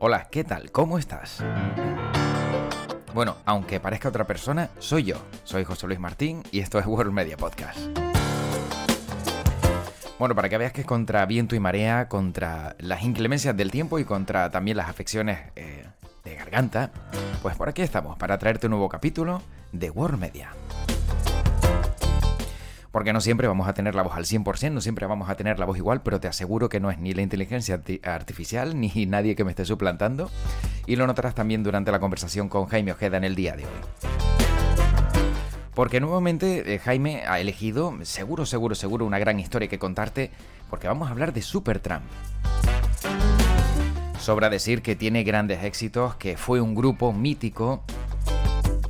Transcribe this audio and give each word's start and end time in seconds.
Hola, 0.00 0.26
¿qué 0.30 0.44
tal? 0.44 0.70
¿Cómo 0.72 0.98
estás? 0.98 1.42
Bueno, 3.14 3.36
aunque 3.44 3.78
parezca 3.78 4.08
otra 4.08 4.26
persona, 4.26 4.68
soy 4.78 5.04
yo. 5.04 5.16
Soy 5.44 5.64
José 5.64 5.86
Luis 5.86 6.00
Martín 6.00 6.42
y 6.50 6.60
esto 6.60 6.78
es 6.78 6.86
World 6.86 7.12
Media 7.12 7.36
Podcast. 7.36 7.78
Bueno, 10.18 10.34
para 10.34 10.48
que 10.48 10.58
veas 10.58 10.72
que 10.72 10.80
es 10.82 10.86
contra 10.86 11.24
viento 11.26 11.54
y 11.54 11.60
marea, 11.60 12.08
contra 12.08 12.76
las 12.78 13.02
inclemencias 13.02 13.56
del 13.56 13.70
tiempo 13.70 13.98
y 13.98 14.04
contra 14.04 14.50
también 14.50 14.76
las 14.76 14.88
afecciones 14.88 15.38
eh, 15.54 15.86
de 16.24 16.34
garganta, 16.34 16.90
pues 17.42 17.56
por 17.56 17.68
aquí 17.68 17.82
estamos, 17.82 18.18
para 18.18 18.38
traerte 18.38 18.66
un 18.66 18.72
nuevo 18.72 18.88
capítulo 18.88 19.42
de 19.72 19.90
World 19.90 20.18
Media 20.18 20.50
porque 22.94 23.12
no 23.12 23.20
siempre 23.20 23.48
vamos 23.48 23.66
a 23.66 23.74
tener 23.74 23.96
la 23.96 24.02
voz 24.02 24.14
al 24.14 24.24
100%, 24.24 24.70
no 24.70 24.80
siempre 24.80 25.04
vamos 25.08 25.28
a 25.28 25.34
tener 25.34 25.58
la 25.58 25.66
voz 25.66 25.76
igual, 25.76 26.02
pero 26.02 26.20
te 26.20 26.28
aseguro 26.28 26.68
que 26.68 26.78
no 26.78 26.92
es 26.92 27.00
ni 27.00 27.12
la 27.12 27.22
inteligencia 27.22 27.82
artificial 28.04 28.78
ni 28.78 28.88
nadie 29.08 29.34
que 29.34 29.42
me 29.42 29.50
esté 29.50 29.64
suplantando. 29.64 30.30
Y 30.86 30.94
lo 30.94 31.04
notarás 31.08 31.34
también 31.34 31.64
durante 31.64 31.90
la 31.90 31.98
conversación 31.98 32.48
con 32.48 32.66
Jaime 32.66 32.92
Ojeda 32.92 33.16
en 33.16 33.24
el 33.24 33.34
día 33.34 33.56
de 33.56 33.64
hoy. 33.64 33.70
Porque 35.74 35.98
nuevamente 35.98 36.72
eh, 36.72 36.78
Jaime 36.78 37.24
ha 37.26 37.40
elegido, 37.40 37.92
seguro, 38.02 38.46
seguro, 38.46 38.76
seguro, 38.76 39.06
una 39.06 39.18
gran 39.18 39.40
historia 39.40 39.66
que 39.66 39.80
contarte, 39.80 40.30
porque 40.70 40.86
vamos 40.86 41.08
a 41.08 41.10
hablar 41.10 41.32
de 41.32 41.42
Supertramp. 41.42 42.04
Sobra 44.20 44.50
decir 44.50 44.82
que 44.82 44.94
tiene 44.94 45.24
grandes 45.24 45.64
éxitos, 45.64 46.14
que 46.14 46.36
fue 46.36 46.60
un 46.60 46.76
grupo 46.76 47.12
mítico 47.12 47.82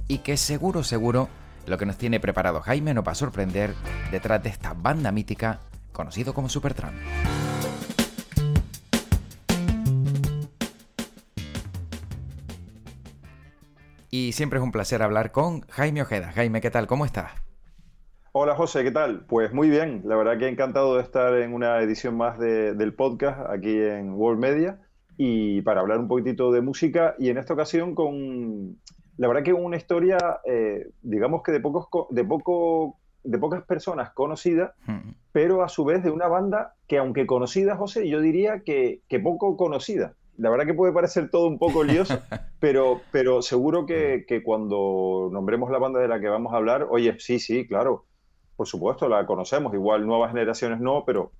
y 0.08 0.18
que 0.18 0.36
seguro, 0.36 0.82
seguro 0.82 1.30
lo 1.66 1.78
que 1.78 1.86
nos 1.86 1.96
tiene 1.96 2.20
preparado 2.20 2.60
Jaime 2.60 2.94
nos 2.94 3.06
va 3.06 3.12
a 3.12 3.14
sorprender 3.14 3.74
detrás 4.10 4.42
de 4.42 4.50
esta 4.50 4.74
banda 4.74 5.12
mítica 5.12 5.60
conocido 5.92 6.34
como 6.34 6.48
Supertramp. 6.48 6.94
Y 14.10 14.32
siempre 14.32 14.58
es 14.60 14.62
un 14.62 14.70
placer 14.70 15.02
hablar 15.02 15.32
con 15.32 15.62
Jaime 15.62 16.02
Ojeda. 16.02 16.30
Jaime, 16.32 16.60
¿qué 16.60 16.70
tal? 16.70 16.86
¿Cómo 16.86 17.04
estás? 17.04 17.32
Hola 18.30 18.54
José, 18.54 18.82
¿qué 18.84 18.90
tal? 18.90 19.24
Pues 19.26 19.52
muy 19.52 19.68
bien, 19.70 20.02
la 20.04 20.16
verdad 20.16 20.38
que 20.38 20.48
encantado 20.48 20.96
de 20.96 21.02
estar 21.02 21.34
en 21.36 21.52
una 21.52 21.80
edición 21.80 22.16
más 22.16 22.38
del 22.38 22.94
podcast 22.94 23.40
aquí 23.48 23.76
en 23.76 24.12
World 24.12 24.40
Media 24.40 24.80
y 25.16 25.62
para 25.62 25.80
hablar 25.80 25.98
un 25.98 26.08
poquitito 26.08 26.50
de 26.50 26.60
música 26.60 27.14
y 27.18 27.28
en 27.28 27.38
esta 27.38 27.54
ocasión 27.54 27.94
con 27.94 28.78
la 29.16 29.28
verdad 29.28 29.42
que 29.42 29.52
una 29.52 29.76
historia, 29.76 30.18
eh, 30.44 30.88
digamos 31.02 31.42
que 31.42 31.52
de, 31.52 31.60
pocos, 31.60 32.06
de, 32.10 32.24
poco, 32.24 32.98
de 33.22 33.38
pocas 33.38 33.62
personas 33.64 34.12
conocidas, 34.12 34.72
pero 35.32 35.62
a 35.62 35.68
su 35.68 35.84
vez 35.84 36.02
de 36.02 36.10
una 36.10 36.26
banda 36.26 36.74
que 36.88 36.98
aunque 36.98 37.26
conocida, 37.26 37.76
José, 37.76 38.08
yo 38.08 38.20
diría 38.20 38.62
que, 38.64 39.02
poco 39.22 39.56
conocida. 39.56 40.14
La 40.36 40.50
verdad 40.50 40.66
que 40.66 40.74
puede 40.74 40.92
parecer 40.92 41.30
todo 41.30 41.46
un 41.46 41.58
poco 41.58 41.84
lioso, 41.84 42.18
pero, 42.60 43.00
pero 43.12 43.40
seguro 43.40 43.86
que, 43.86 44.24
que, 44.26 44.42
cuando 44.42 45.28
nombremos 45.32 45.70
la 45.70 45.78
banda 45.78 46.00
de 46.00 46.08
la 46.08 46.18
que 46.18 46.28
vamos 46.28 46.52
a 46.52 46.56
hablar, 46.56 46.88
oye, 46.90 47.16
sí, 47.20 47.38
sí, 47.38 47.68
claro, 47.68 48.06
por 48.56 48.66
supuesto, 48.66 49.08
la 49.08 49.26
conocemos, 49.26 49.74
igual 49.74 50.06
nuevas 50.06 50.30
generaciones 50.32 50.80
no, 50.80 51.04
pero 51.04 51.30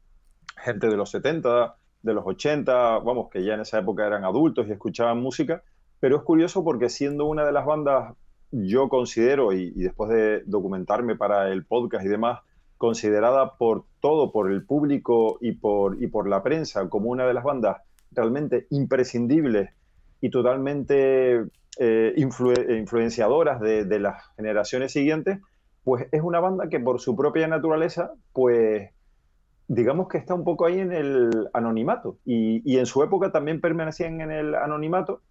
gente 0.57 0.89
de 0.89 0.97
los 0.97 1.11
70, 1.11 1.77
de 2.03 2.15
los 2.15 2.25
80, 2.27 2.99
vamos, 3.01 3.31
que 3.31 3.43
ya 3.45 3.55
en 3.55 3.61
esa 3.61 3.79
época 3.79 4.07
eran 4.07 4.25
adultos 4.25 4.67
y 4.69 4.73
escuchaban 4.73 5.21
música, 5.21 5.63
pero 6.05 6.19
es 6.19 6.23
curioso 6.23 6.63
porque 6.63 6.91
siendo 6.91 7.25
una 7.25 7.47
de 7.47 7.53
las 7.53 7.65
bandas, 7.65 8.13
yo 8.51 8.91
considero, 8.91 9.55
y, 9.55 9.71
después 9.71 10.11
de 10.11 10.43
documentarme 10.45 11.17
para 11.17 11.49
el 11.49 11.65
podcast 11.65 12.05
y 12.05 12.11
demás, 12.11 12.41
considerada 12.77 13.57
por 13.57 13.87
todo, 14.01 14.31
por 14.31 14.53
el 14.53 14.67
público 14.67 15.39
y 15.41 15.53
por, 15.53 16.03
y 16.03 16.09
por 16.09 16.29
la 16.29 16.43
prensa, 16.43 16.91
como 16.91 17.09
una 17.09 17.27
de 17.27 17.33
las 17.33 17.43
bandas 17.43 17.79
realmente 18.11 18.67
imprescindibles 18.69 19.71
y 20.21 20.29
totalmente 20.29 21.47
eh, 21.79 22.15
influenciadoras 22.19 23.59
de, 23.63 23.99
las 23.99 24.27
generaciones 24.37 24.93
siguientes, 24.93 25.39
pues 25.85 26.07
es 26.13 26.21
una 26.21 26.39
banda 26.39 26.69
que 26.69 26.81
por 26.81 27.01
su 27.01 27.17
propia 27.17 27.49
naturaleza, 27.49 28.13
pues 28.35 28.91
digamos 29.69 30.09
que 30.09 30.19
está 30.19 30.35
un 30.35 30.45
poco 30.45 30.67
ahí 30.67 30.81
en 30.81 30.93
el 30.93 31.49
anonimato. 31.55 32.19
Y 32.27 32.77
en 32.77 32.85
su 32.85 33.03
época 33.03 33.33
también 33.33 33.63
permanecían 33.63 34.21
en 34.21 34.33
el 34.33 34.55
anonimato 34.55 35.23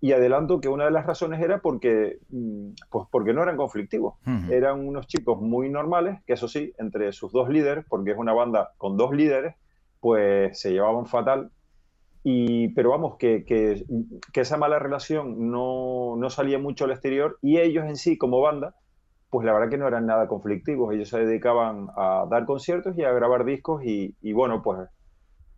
y 0.00 0.12
adelanto 0.12 0.60
que 0.60 0.68
una 0.68 0.84
de 0.84 0.90
las 0.90 1.06
razones 1.06 1.40
era 1.40 1.60
porque, 1.60 2.18
mm, 2.30 2.70
pues 2.90 3.06
porque 3.10 3.32
no 3.32 3.42
eran 3.42 3.56
conflictivos. 3.56 4.14
Eran 4.50 4.86
unos 4.86 5.06
chicos 5.06 5.40
muy 5.40 5.70
normales, 5.70 6.20
que 6.26 6.34
eso 6.34 6.48
sí, 6.48 6.72
entre 6.78 7.12
sus 7.12 7.32
dos 7.32 7.48
líderes, 7.48 7.84
porque 7.88 8.10
es 8.10 8.18
una 8.18 8.32
banda 8.32 8.72
con 8.76 8.96
dos 8.96 9.12
líderes, 9.12 9.54
pues 10.00 10.60
se 10.60 10.72
llevaban 10.72 11.06
fatal. 11.06 11.50
Y, 12.22 12.68
pero 12.70 12.90
vamos, 12.90 13.16
que, 13.16 13.44
que, 13.44 13.84
que 14.32 14.40
esa 14.40 14.56
mala 14.56 14.78
relación 14.78 15.50
no, 15.50 16.16
no, 16.16 16.28
salía 16.28 16.58
mucho 16.58 16.84
al 16.84 16.90
exterior 16.90 17.38
y 17.40 17.58
ellos 17.58 17.84
en 17.84 17.96
sí, 17.96 18.18
como 18.18 18.40
banda, 18.40 18.74
pues 19.30 19.46
la 19.46 19.52
verdad 19.52 19.70
que 19.70 19.78
no 19.78 19.86
eran 19.86 20.06
nada 20.06 20.26
conflictivos. 20.26 20.92
Ellos 20.92 21.08
se 21.08 21.24
dedicaban 21.24 21.88
a 21.96 22.26
dar 22.28 22.44
conciertos 22.44 22.98
y 22.98 23.04
a 23.04 23.12
grabar 23.12 23.44
discos 23.44 23.84
y, 23.84 24.14
y 24.20 24.32
bueno, 24.32 24.60
pues 24.62 24.88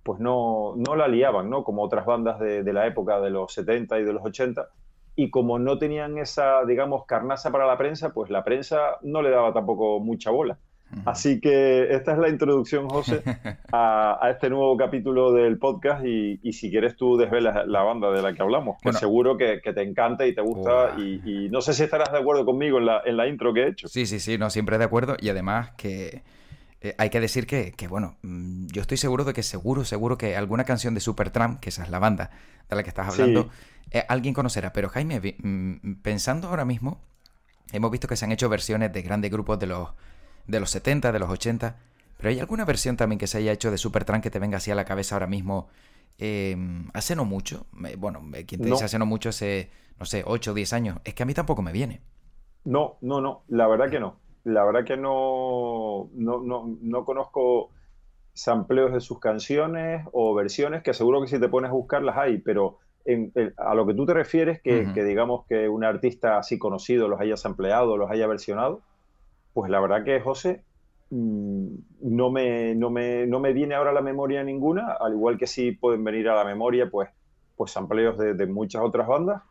pues 0.03 0.21
no, 0.21 0.75
no 0.77 0.97
la 0.97 1.09
liaban, 1.09 1.51
¿no? 1.51 1.65
Como 1.65 1.83
otras 1.83 2.07
bandas 2.07 2.39
de, 2.41 2.73
la 2.73 2.87
época 2.87 3.21
de 3.21 3.31
los 3.31 3.53
70 3.53 3.99
y 3.99 4.05
de 4.05 4.13
los 4.13 4.25
80. 4.25 4.69
Y 5.17 5.31
como 5.31 5.59
no 5.59 5.79
tenían 5.79 6.19
esa, 6.19 6.65
digamos, 6.65 7.05
carnaza 7.07 7.51
para 7.51 7.67
la 7.67 7.77
prensa, 7.77 8.13
pues 8.13 8.31
la 8.31 8.45
prensa 8.45 8.99
no 9.03 9.21
le 9.23 9.31
daba 9.31 9.53
tampoco 9.53 10.01
mucha 10.01 10.31
bola. 10.31 10.59
Así 11.05 11.39
que 11.39 11.93
esta 11.95 12.13
es 12.13 12.19
la 12.19 12.31
introducción, 12.31 12.89
José, 12.89 13.23
a, 13.73 14.19
este 14.31 14.49
nuevo 14.49 14.75
capítulo 14.77 15.33
del 15.33 15.59
podcast 15.59 16.05
y, 16.05 16.39
si 16.53 16.71
quieres 16.71 16.97
tú 16.97 17.19
desvelas 17.19 17.67
la 17.67 17.83
banda 17.83 18.11
de 18.11 18.23
la 18.23 18.33
que 18.33 18.41
hablamos, 18.41 18.81
que 18.81 18.93
seguro 18.95 19.37
que, 19.37 19.61
te 19.61 19.83
encanta 19.83 20.27
y 20.27 20.35
te 20.35 20.41
gusta 20.41 20.95
y, 20.99 21.49
no 21.51 21.61
sé 21.61 21.75
si 21.75 21.83
estarás 21.83 22.11
de 22.11 22.19
acuerdo 22.19 22.47
conmigo 22.47 22.79
en 22.79 22.87
la, 22.87 23.03
en 23.05 23.17
la 23.17 23.29
intro 23.29 23.53
que 23.53 23.65
he 23.65 23.69
hecho. 23.69 23.89
Sí, 23.89 24.07
sí, 24.07 24.19
sí, 24.19 24.39
no, 24.39 24.49
siempre 24.49 24.79
de 24.79 24.85
acuerdo 24.85 25.17
y 25.21 25.29
además 25.29 25.73
que 25.77 26.23
eh, 26.81 26.94
hay 26.97 27.11
que 27.11 27.21
decir 27.21 27.47
que, 27.47 27.75
bueno, 27.89 28.16
mm, 28.22 28.66
yo 28.69 28.83
estoy 28.83 28.97
seguro 28.99 29.25
de 29.25 29.33
que 29.33 29.43
seguro, 29.43 29.84
seguro 29.84 30.16
que 30.16 30.37
alguna 30.37 30.65
canción 30.65 30.94
de 30.94 31.00
Supertramp, 31.00 31.61
que 31.61 31.71
esa 31.71 31.83
es 31.83 31.91
la 31.91 31.99
banda 31.99 32.31
de 32.69 32.77
la 32.77 32.83
que 32.83 32.89
estás 32.89 33.09
hablando, 33.09 33.49
eh, 33.91 34.05
alguien 34.09 34.34
conocerá. 34.34 34.72
Pero 34.72 34.88
Jaime, 34.88 35.21
mm, 35.21 35.94
pensando 36.03 36.49
ahora 36.49 36.65
mismo, 36.65 37.00
hemos 37.72 37.91
visto 37.91 38.06
que 38.06 38.17
se 38.17 38.25
han 38.25 38.33
hecho 38.33 38.49
versiones 38.49 38.93
de 38.93 39.03
grandes 39.03 39.31
grupos 39.31 39.59
de 39.59 39.67
los, 39.67 39.88
de 40.47 40.61
los 40.61 40.71
70, 40.71 41.11
de 41.11 41.19
los 41.19 41.31
80, 41.31 41.77
pero 42.17 42.28
¿hay 42.31 42.38
alguna 42.38 42.65
versión 42.65 42.97
también 42.97 43.19
que 43.19 43.27
se 43.27 43.38
haya 43.38 43.53
hecho 43.53 43.71
de 43.71 43.78
Supertramp 43.78 44.22
que 44.22 44.31
te 44.31 44.38
venga 44.38 44.59
así 44.59 44.71
a 44.71 44.75
la 44.75 44.84
cabeza 44.84 45.17
ahora 45.17 45.27
mismo? 45.27 45.69
Em, 46.19 46.88
hace 46.94 47.15
no 47.15 47.25
mucho, 47.25 47.67
bueno, 47.97 48.21
quien 48.47 48.61
te 48.61 48.69
dice 48.69 48.84
hace 48.84 48.99
no 48.99 49.06
mucho, 49.06 49.28
hace, 49.28 49.71
no 50.00 50.06
sé, 50.06 50.25
8 50.27 50.50
o 50.50 50.55
10 50.55 50.72
años, 50.72 50.99
es 51.05 51.15
que 51.15 51.22
a 51.22 51.27
mí 51.27 51.34
tampoco 51.34 51.62
me 51.62 51.72
viene. 51.72 52.00
No, 52.65 52.99
no, 53.00 53.21
no, 53.21 53.44
la 53.49 53.69
verdad 53.69 53.88
que 53.88 54.00
no 54.00 54.17
la 54.44 54.65
verdad 54.65 54.84
que 54.84 54.97
no, 54.97 56.10
no, 56.15 57.04
conozco 57.04 57.71
sampleos 58.32 58.93
de 58.93 59.00
sus 59.00 59.19
canciones 59.19 60.06
o 60.12 60.35
versiones, 60.35 60.82
que 60.82 60.94
seguro 60.94 61.20
que 61.20 61.29
si 61.29 61.40
te 61.40 61.49
pones 61.49 61.70
a 61.70 61.75
buscarlas 61.75 62.17
hay, 62.17 62.38
pero 62.38 62.79
a 63.56 63.75
lo 63.75 63.87
que 63.87 63.94
tú 63.94 64.06
te 64.06 64.14
refieres, 64.14 64.61
que, 64.61 64.85
digamos 65.05 65.46
que 65.46 65.69
un 65.69 65.85
artista 65.85 66.38
así 66.38 66.58
conocido 66.58 67.08
los 67.08 67.20
haya 67.20 67.37
sampleado, 67.37 67.96
los 67.96 68.11
haya 68.11 68.26
versionado, 68.26 68.82
pues 69.55 69.70
la 69.70 69.81
verdad 69.81 70.05
que 70.05 70.20
José 70.20 70.62
mm, 71.11 71.69
no 72.02 72.31
me, 72.31 72.75
no 72.75 72.91
me, 72.91 73.26
no 73.26 73.41
me 73.41 73.52
viene 73.52 73.75
ahora 73.75 73.91
a 73.91 73.94
la 73.94 74.02
memoria 74.02 74.44
ninguna, 74.44 74.93
al 74.93 75.14
igual 75.14 75.38
que 75.38 75.46
sí 75.46 75.73
pueden 75.73 76.05
venir 76.05 76.29
a 76.29 76.37
la 76.37 76.44
memoria 76.44 76.91
pues, 76.91 77.08
pues 77.56 77.70
sampleos 77.73 78.19
de, 78.19 78.34
de 78.34 78.46
muchas 78.46 78.82
otras 78.82 79.08
bandas. 79.08 79.43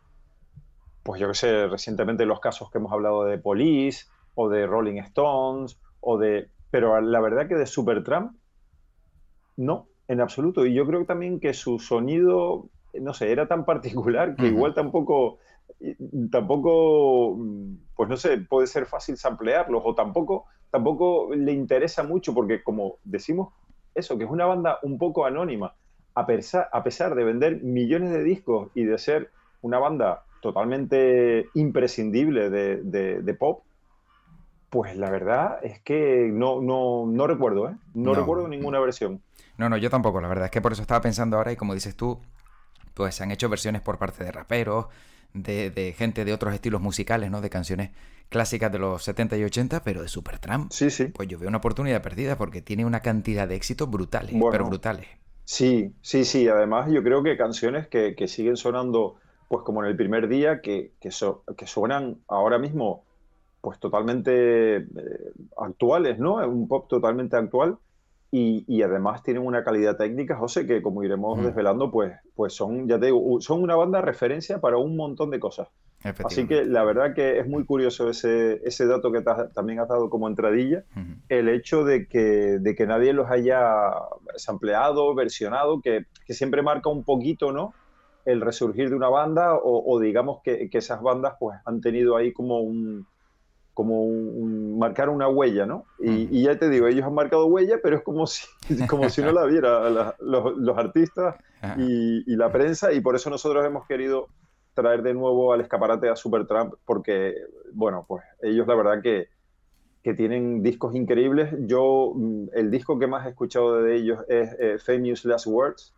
Pues 1.03 1.19
yo 1.19 1.27
que 1.27 1.33
sé, 1.33 1.67
recientemente 1.67 2.25
los 2.25 2.39
casos 2.39 2.69
que 2.69 2.77
hemos 2.77 2.91
hablado 2.91 3.25
de 3.25 3.37
Police, 3.37 4.05
o 4.37 4.49
de 4.49 4.65
Rolling 4.65 4.99
Stones, 4.99 5.79
o 5.99 6.17
de... 6.17 6.49
Pero 6.69 6.99
la 7.01 7.19
verdad 7.19 7.47
que 7.47 7.55
de 7.55 7.65
Supertramp, 7.65 8.35
no, 9.55 9.87
en 10.07 10.21
absoluto. 10.21 10.65
Y 10.65 10.73
yo 10.73 10.85
creo 10.85 11.05
también 11.05 11.39
que 11.39 11.53
su 11.53 11.79
sonido, 11.79 12.69
no 12.93 13.13
sé, 13.13 13.31
era 13.31 13.47
tan 13.47 13.65
particular 13.65 14.35
que 14.35 14.47
igual 14.47 14.73
tampoco, 14.73 15.39
tampoco, 16.29 17.37
pues 17.95 18.09
no 18.09 18.17
sé, 18.17 18.37
puede 18.37 18.67
ser 18.67 18.85
fácil 18.85 19.17
samplearlos, 19.17 19.81
o 19.83 19.95
tampoco 19.95 20.45
tampoco 20.69 21.33
le 21.33 21.53
interesa 21.53 22.03
mucho 22.03 22.33
porque 22.33 22.63
como 22.63 22.97
decimos 23.03 23.53
eso, 23.95 24.17
que 24.17 24.25
es 24.25 24.29
una 24.29 24.45
banda 24.45 24.79
un 24.83 24.97
poco 24.97 25.25
anónima, 25.25 25.73
a 26.13 26.25
pesar, 26.25 26.69
a 26.71 26.83
pesar 26.83 27.15
de 27.15 27.23
vender 27.23 27.63
millones 27.63 28.11
de 28.11 28.23
discos 28.23 28.69
y 28.75 28.83
de 28.83 28.97
ser 28.97 29.31
una 29.61 29.79
banda 29.79 30.23
totalmente 30.41 31.47
imprescindible 31.55 32.49
de, 32.49 33.33
pop, 33.39 33.63
pues 34.77 34.95
la 34.95 35.09
verdad 35.09 35.57
es 35.63 35.79
que 35.79 36.29
no, 36.31 36.61
no, 36.61 37.25
recuerdo, 37.25 37.67
¿eh? 37.67 37.75
No, 37.95 38.13
recuerdo 38.13 38.47
ninguna 38.47 38.79
versión. 38.79 39.23
No, 39.57 39.69
no, 39.69 39.77
yo 39.77 39.89
tampoco, 39.89 40.21
la 40.21 40.27
verdad 40.27 40.45
es 40.45 40.51
que 40.51 40.61
por 40.61 40.71
eso 40.71 40.83
estaba 40.83 41.01
pensando 41.01 41.35
ahora 41.35 41.51
y 41.51 41.55
como 41.55 41.73
dices 41.73 41.95
tú, 41.95 42.19
pues 42.93 43.15
se 43.15 43.23
han 43.23 43.31
hecho 43.31 43.49
versiones 43.49 43.81
por 43.81 43.97
parte 43.97 44.23
de 44.23 44.31
raperos, 44.31 44.85
de, 45.33 45.95
gente 45.97 46.25
de 46.25 46.31
otros 46.31 46.53
estilos 46.53 46.79
musicales, 46.79 47.31
¿no? 47.31 47.41
De 47.41 47.49
canciones 47.49 47.89
clásicas 48.29 48.71
de 48.71 48.77
los 48.77 49.01
70 49.01 49.37
y 49.37 49.45
80, 49.45 49.81
pero 49.83 50.03
de 50.03 50.09
Supertramp. 50.09 50.71
Sí, 50.71 50.91
sí. 50.91 51.05
Pues 51.05 51.27
yo 51.27 51.39
veo 51.39 51.49
una 51.49 51.57
oportunidad 51.57 52.03
perdida 52.03 52.37
porque 52.37 52.61
tiene 52.61 52.85
una 52.85 52.99
cantidad 52.99 53.47
de 53.47 53.55
éxitos 53.55 53.89
brutales, 53.89 54.35
pero 54.51 54.65
brutales. 54.65 55.07
Sí, 55.43 55.91
sí, 56.03 56.23
sí. 56.23 56.47
Además, 56.49 56.87
yo 56.91 57.01
creo 57.01 57.23
que 57.23 57.35
canciones 57.35 57.87
que, 57.87 58.27
siguen 58.27 58.57
sonando, 58.57 59.15
pues 59.47 59.63
como 59.63 59.83
en 59.83 59.89
el 59.89 59.97
primer 59.97 60.27
día, 60.27 60.61
que, 60.61 60.91
que, 60.99 61.09
que 61.57 61.65
suenan 61.65 62.19
ahora 62.27 62.59
mismo, 62.59 63.06
pues 63.61 63.79
totalmente 63.79 64.77
eh, 64.77 64.85
actuales, 65.57 66.19
¿no? 66.19 66.35
Un 66.47 66.67
pop 66.67 66.87
totalmente 66.87 67.35
actual 67.35 67.77
y, 68.29 68.81
además 68.81 69.23
tienen 69.23 69.45
una 69.45 69.63
calidad 69.63 69.95
técnica, 69.95 70.35
José, 70.35 70.67
que 70.67 70.81
como 70.81 71.03
iremos 71.03 71.39
mm. 71.39 71.45
desvelando, 71.45 71.89
pues, 71.89 72.13
pues 72.35 72.53
son, 72.53 72.87
ya 72.87 72.99
te 72.99 73.07
digo, 73.07 73.39
son 73.39 73.63
una 73.63 73.75
banda 73.75 74.01
referencia 74.01 74.59
para 74.59 74.77
un 74.77 74.97
montón 74.97 75.31
de 75.31 75.39
cosas. 75.39 75.69
Así 76.23 76.47
que 76.47 76.63
la 76.63 76.83
verdad 76.83 77.13
que 77.15 77.39
es 77.39 77.47
muy 77.47 77.65
curioso 77.65 78.09
ese, 78.09 78.61
ese 78.63 78.85
dato 78.85 79.11
que 79.11 79.23
también 79.53 79.79
has 79.79 79.87
dado 79.87 80.09
como 80.09 80.27
entradilla, 80.27 80.83
el 81.27 81.49
hecho 81.49 81.83
de 81.83 82.07
que, 82.07 82.59
de 82.59 82.75
que 82.75 82.85
nadie 82.85 83.13
los 83.13 83.29
haya 83.31 83.59
sampleado, 84.35 85.15
versionado, 85.15 85.81
que, 85.81 86.05
que, 86.25 86.33
siempre 86.33 86.61
marca 86.61 86.89
un 86.89 87.03
poquito, 87.03 87.51
¿no? 87.51 87.73
El 88.25 88.41
resurgir 88.41 88.89
de 88.89 88.95
una 88.95 89.09
banda 89.09 89.55
o, 89.55 89.83
o 89.91 89.99
digamos 89.99 90.41
que, 90.43 90.69
que, 90.69 90.77
esas 90.77 91.01
bandas 91.01 91.33
pues 91.39 91.57
han 91.65 91.81
tenido 91.81 92.15
ahí 92.15 92.31
como 92.31 92.59
un, 92.59 93.07
como 93.77 94.01
un, 94.01 94.79
marcar 94.79 95.07
una 95.07 95.27
huella, 95.27 95.67
¿no? 95.67 95.85
Y, 95.99 96.41
ya 96.41 96.57
te 96.57 96.67
digo, 96.67 96.87
ellos 96.87 97.05
han 97.05 97.13
marcado 97.13 97.45
huella, 97.45 97.77
pero 97.83 97.97
es 97.97 98.01
como 98.01 98.25
si, 98.25 98.47
como 98.89 99.07
si 99.07 99.21
no 99.21 99.31
la 99.31 99.45
viera 99.45 99.87
los, 100.17 100.77
artistas 100.79 101.35
y, 101.77 102.35
la 102.35 102.51
prensa, 102.51 102.91
y 102.91 103.01
por 103.01 103.15
eso 103.15 103.29
nosotros 103.29 103.63
hemos 103.63 103.85
querido 103.85 104.29
traer 104.73 105.03
de 105.03 105.13
nuevo 105.13 105.53
al 105.53 105.61
escaparate 105.61 106.09
a 106.09 106.15
Supertramp, 106.15 106.73
porque, 106.85 107.35
bueno, 107.71 108.03
pues 108.07 108.23
ellos 108.41 108.65
la 108.65 108.73
verdad 108.73 108.99
que, 109.03 109.27
que 110.01 110.15
tienen 110.15 110.63
discos 110.63 110.95
increíbles. 110.95 111.53
Yo, 111.67 112.13
mm, 112.15 112.45
el 112.53 112.71
disco 112.71 112.97
que 112.97 113.05
más 113.05 113.27
he 113.27 113.29
escuchado 113.29 113.83
de 113.83 113.95
ellos 113.95 114.25
es 114.27 114.55
eh, 114.59 114.77
Famous 114.79 115.23
Last 115.23 115.45
Words, 115.45 115.93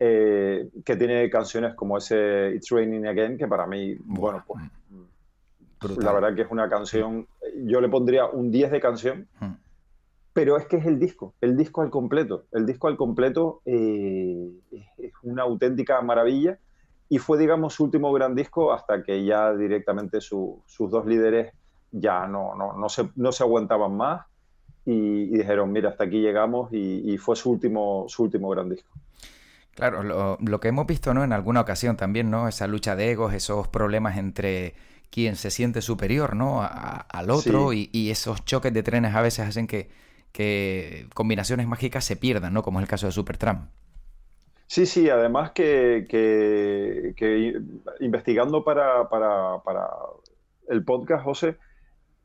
eh, 0.00 0.68
que 0.84 0.96
tiene 0.96 1.30
canciones 1.30 1.72
como 1.76 1.96
ese 1.96 2.52
It's 2.56 2.68
Raining 2.68 3.06
Again, 3.06 3.38
que 3.38 3.48
para 3.48 3.66
mí, 3.66 3.96
bueno, 4.04 4.44
pues 4.46 4.62
la 5.80 6.12
verdad 6.12 6.34
que 6.34 6.42
es 6.42 6.50
una 6.50 6.68
canción, 6.68 7.26
yo 7.64 7.80
le 7.80 7.88
pondría 7.88 8.26
un 8.26 8.50
10 8.50 8.70
de 8.70 8.80
canción, 8.80 9.28
hmm. 9.40 9.52
pero 10.32 10.56
es 10.56 10.66
que 10.66 10.76
es 10.76 10.86
el 10.86 10.98
disco, 10.98 11.34
el 11.40 11.56
disco 11.56 11.82
al 11.82 11.90
completo. 11.90 12.44
El 12.52 12.66
disco 12.66 12.88
al 12.88 12.96
completo 12.96 13.60
eh, 13.64 14.50
es 14.98 15.12
una 15.22 15.42
auténtica 15.42 16.00
maravilla 16.00 16.58
y 17.08 17.18
fue, 17.18 17.38
digamos, 17.38 17.74
su 17.74 17.84
último 17.84 18.12
gran 18.12 18.34
disco 18.34 18.72
hasta 18.72 19.02
que 19.02 19.24
ya 19.24 19.54
directamente 19.54 20.20
sus 20.20 20.60
dos 20.78 21.06
líderes 21.06 21.52
ya 21.92 22.26
no, 22.26 22.54
no, 22.54 22.72
no, 22.72 22.88
se, 22.88 23.08
no 23.14 23.32
se 23.32 23.42
aguantaban 23.42 23.96
más 23.96 24.26
y, 24.84 25.26
dijeron, 25.28 25.72
mira, 25.72 25.90
hasta 25.90 26.04
aquí 26.04 26.20
llegamos 26.20 26.72
y, 26.72 27.16
fue 27.18 27.36
su 27.36 27.50
último, 27.50 28.06
su 28.08 28.22
último 28.24 28.48
gran 28.50 28.68
disco. 28.68 28.88
Claro, 29.74 30.02
lo, 30.02 30.38
lo, 30.40 30.60
que 30.60 30.68
hemos 30.68 30.86
visto 30.86 31.12
¿no? 31.12 31.22
en 31.22 31.32
alguna 31.32 31.60
ocasión 31.60 31.96
también, 31.96 32.30
¿no? 32.30 32.48
Esa 32.48 32.66
lucha 32.66 32.96
de 32.96 33.10
egos, 33.10 33.34
esos 33.34 33.68
problemas 33.68 34.16
entre 34.16 34.74
quien 35.10 35.36
se 35.36 35.50
siente 35.50 35.80
superior 35.82 36.36
¿no? 36.36 36.60
al 36.62 37.30
otro 37.30 37.72
y, 37.72 38.10
esos 38.10 38.44
choques 38.44 38.72
de 38.72 38.82
trenes 38.82 39.14
a 39.14 39.22
veces 39.22 39.46
hacen 39.46 39.66
que, 39.66 39.88
que, 40.32 41.08
combinaciones 41.14 41.66
mágicas 41.66 42.04
se 42.04 42.16
pierdan, 42.16 42.52
¿no? 42.52 42.62
como 42.62 42.80
es 42.80 42.84
el 42.84 42.88
caso 42.88 43.06
de 43.06 43.12
Supertram. 43.12 43.70
Sí, 44.66 44.84
sí, 44.84 45.08
además 45.08 45.52
que, 45.52 46.06
que 46.08 47.60
investigando 48.00 48.64
para, 48.64 49.08
para, 49.08 49.58
para, 49.62 49.88
el 50.68 50.84
podcast, 50.84 51.24
José, 51.24 51.56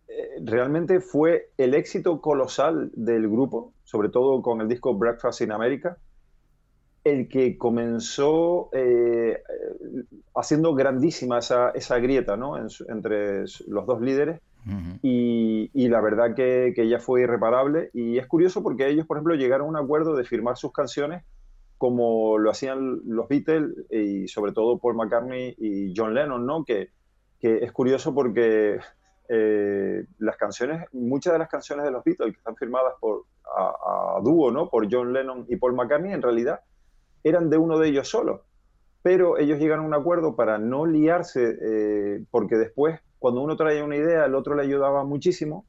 eh, 0.07 0.29
realmente 0.43 0.99
fue 0.99 1.51
el 1.57 1.73
éxito 1.73 2.19
colosal 2.19 2.91
del 2.95 3.29
grupo, 3.29 3.73
sobre 3.83 4.09
todo 4.09 4.41
con 4.41 4.59
el 4.59 4.67
disco 4.67 4.95
Breakfast 4.95 5.41
in 5.41 5.51
America, 5.51 5.97
el 7.03 7.27
que 7.27 7.57
comenzó 7.57 8.69
eh, 8.73 9.41
haciendo 10.35 10.75
grandísima 10.75 11.39
esa, 11.39 11.71
esa 11.71 11.97
grieta 11.99 12.37
¿no? 12.37 12.57
entre 12.57 13.41
los 13.67 13.85
dos 13.85 14.01
líderes 14.01 14.39
y, 15.01 15.71
y, 15.73 15.87
la 15.87 16.01
verdad 16.01 16.35
que, 16.35 16.73
que, 16.75 16.87
ya 16.87 16.99
fue 16.99 17.23
irreparable 17.23 17.89
y 17.95 18.19
es 18.19 18.27
curioso 18.27 18.61
porque 18.61 18.87
ellos, 18.87 19.07
por 19.07 19.17
ejemplo, 19.17 19.33
llegaron 19.33 19.65
a 19.65 19.69
un 19.79 19.85
acuerdo 19.85 20.15
de 20.15 20.23
firmar 20.23 20.55
sus 20.55 20.71
canciones 20.71 21.23
como 21.79 22.37
lo 22.37 22.51
hacían 22.51 23.01
los 23.07 23.27
Beatles 23.27 23.71
y 23.89 24.27
sobre 24.27 24.51
todo 24.51 24.77
Paul 24.77 24.97
McCartney 24.97 25.55
y 25.57 25.93
John 25.97 26.13
Lennon, 26.13 26.45
¿no? 26.45 26.63
que, 26.63 26.89
que 27.39 27.63
es 27.63 27.71
curioso 27.71 28.13
porque 28.13 28.77
eh, 29.29 30.05
las 30.19 30.37
canciones, 30.37 30.85
muchas 30.93 31.33
de 31.33 31.39
las 31.39 31.49
canciones 31.49 31.83
de 31.83 31.91
los 31.91 32.03
Beatles 32.03 32.33
que 32.33 32.37
están 32.37 32.55
firmadas 32.55 32.93
por, 32.99 33.23
a, 33.57 34.17
a 34.17 34.21
dúo, 34.21 34.51
¿no? 34.51 34.69
por 34.69 34.87
John 34.91 35.11
Lennon 35.11 35.47
y 35.49 35.55
Paul 35.55 35.73
McCartney, 35.73 36.13
en 36.13 36.21
realidad 36.21 36.59
eran 37.23 37.49
de 37.49 37.57
uno 37.57 37.77
de 37.79 37.89
ellos 37.89 38.09
solo. 38.09 38.43
Pero 39.03 39.37
ellos 39.37 39.59
llegan 39.59 39.79
a 39.79 39.83
un 39.83 39.93
acuerdo 39.93 40.35
para 40.35 40.57
no 40.57 40.85
liarse, 40.85 41.57
eh, 41.61 42.23
porque 42.29 42.55
después, 42.55 42.99
cuando 43.19 43.41
uno 43.41 43.55
traía 43.55 43.83
una 43.83 43.95
idea, 43.95 44.25
el 44.25 44.35
otro 44.35 44.55
le 44.55 44.61
ayudaba 44.63 45.03
muchísimo, 45.03 45.65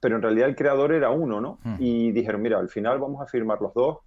pero 0.00 0.16
en 0.16 0.22
realidad 0.22 0.48
el 0.48 0.56
creador 0.56 0.92
era 0.92 1.10
uno, 1.10 1.40
¿no? 1.40 1.58
Hmm. 1.62 1.76
Y 1.78 2.12
dijeron, 2.12 2.42
mira, 2.42 2.58
al 2.58 2.68
final 2.68 2.98
vamos 2.98 3.22
a 3.22 3.26
firmar 3.26 3.60
los 3.60 3.74
dos 3.74 3.98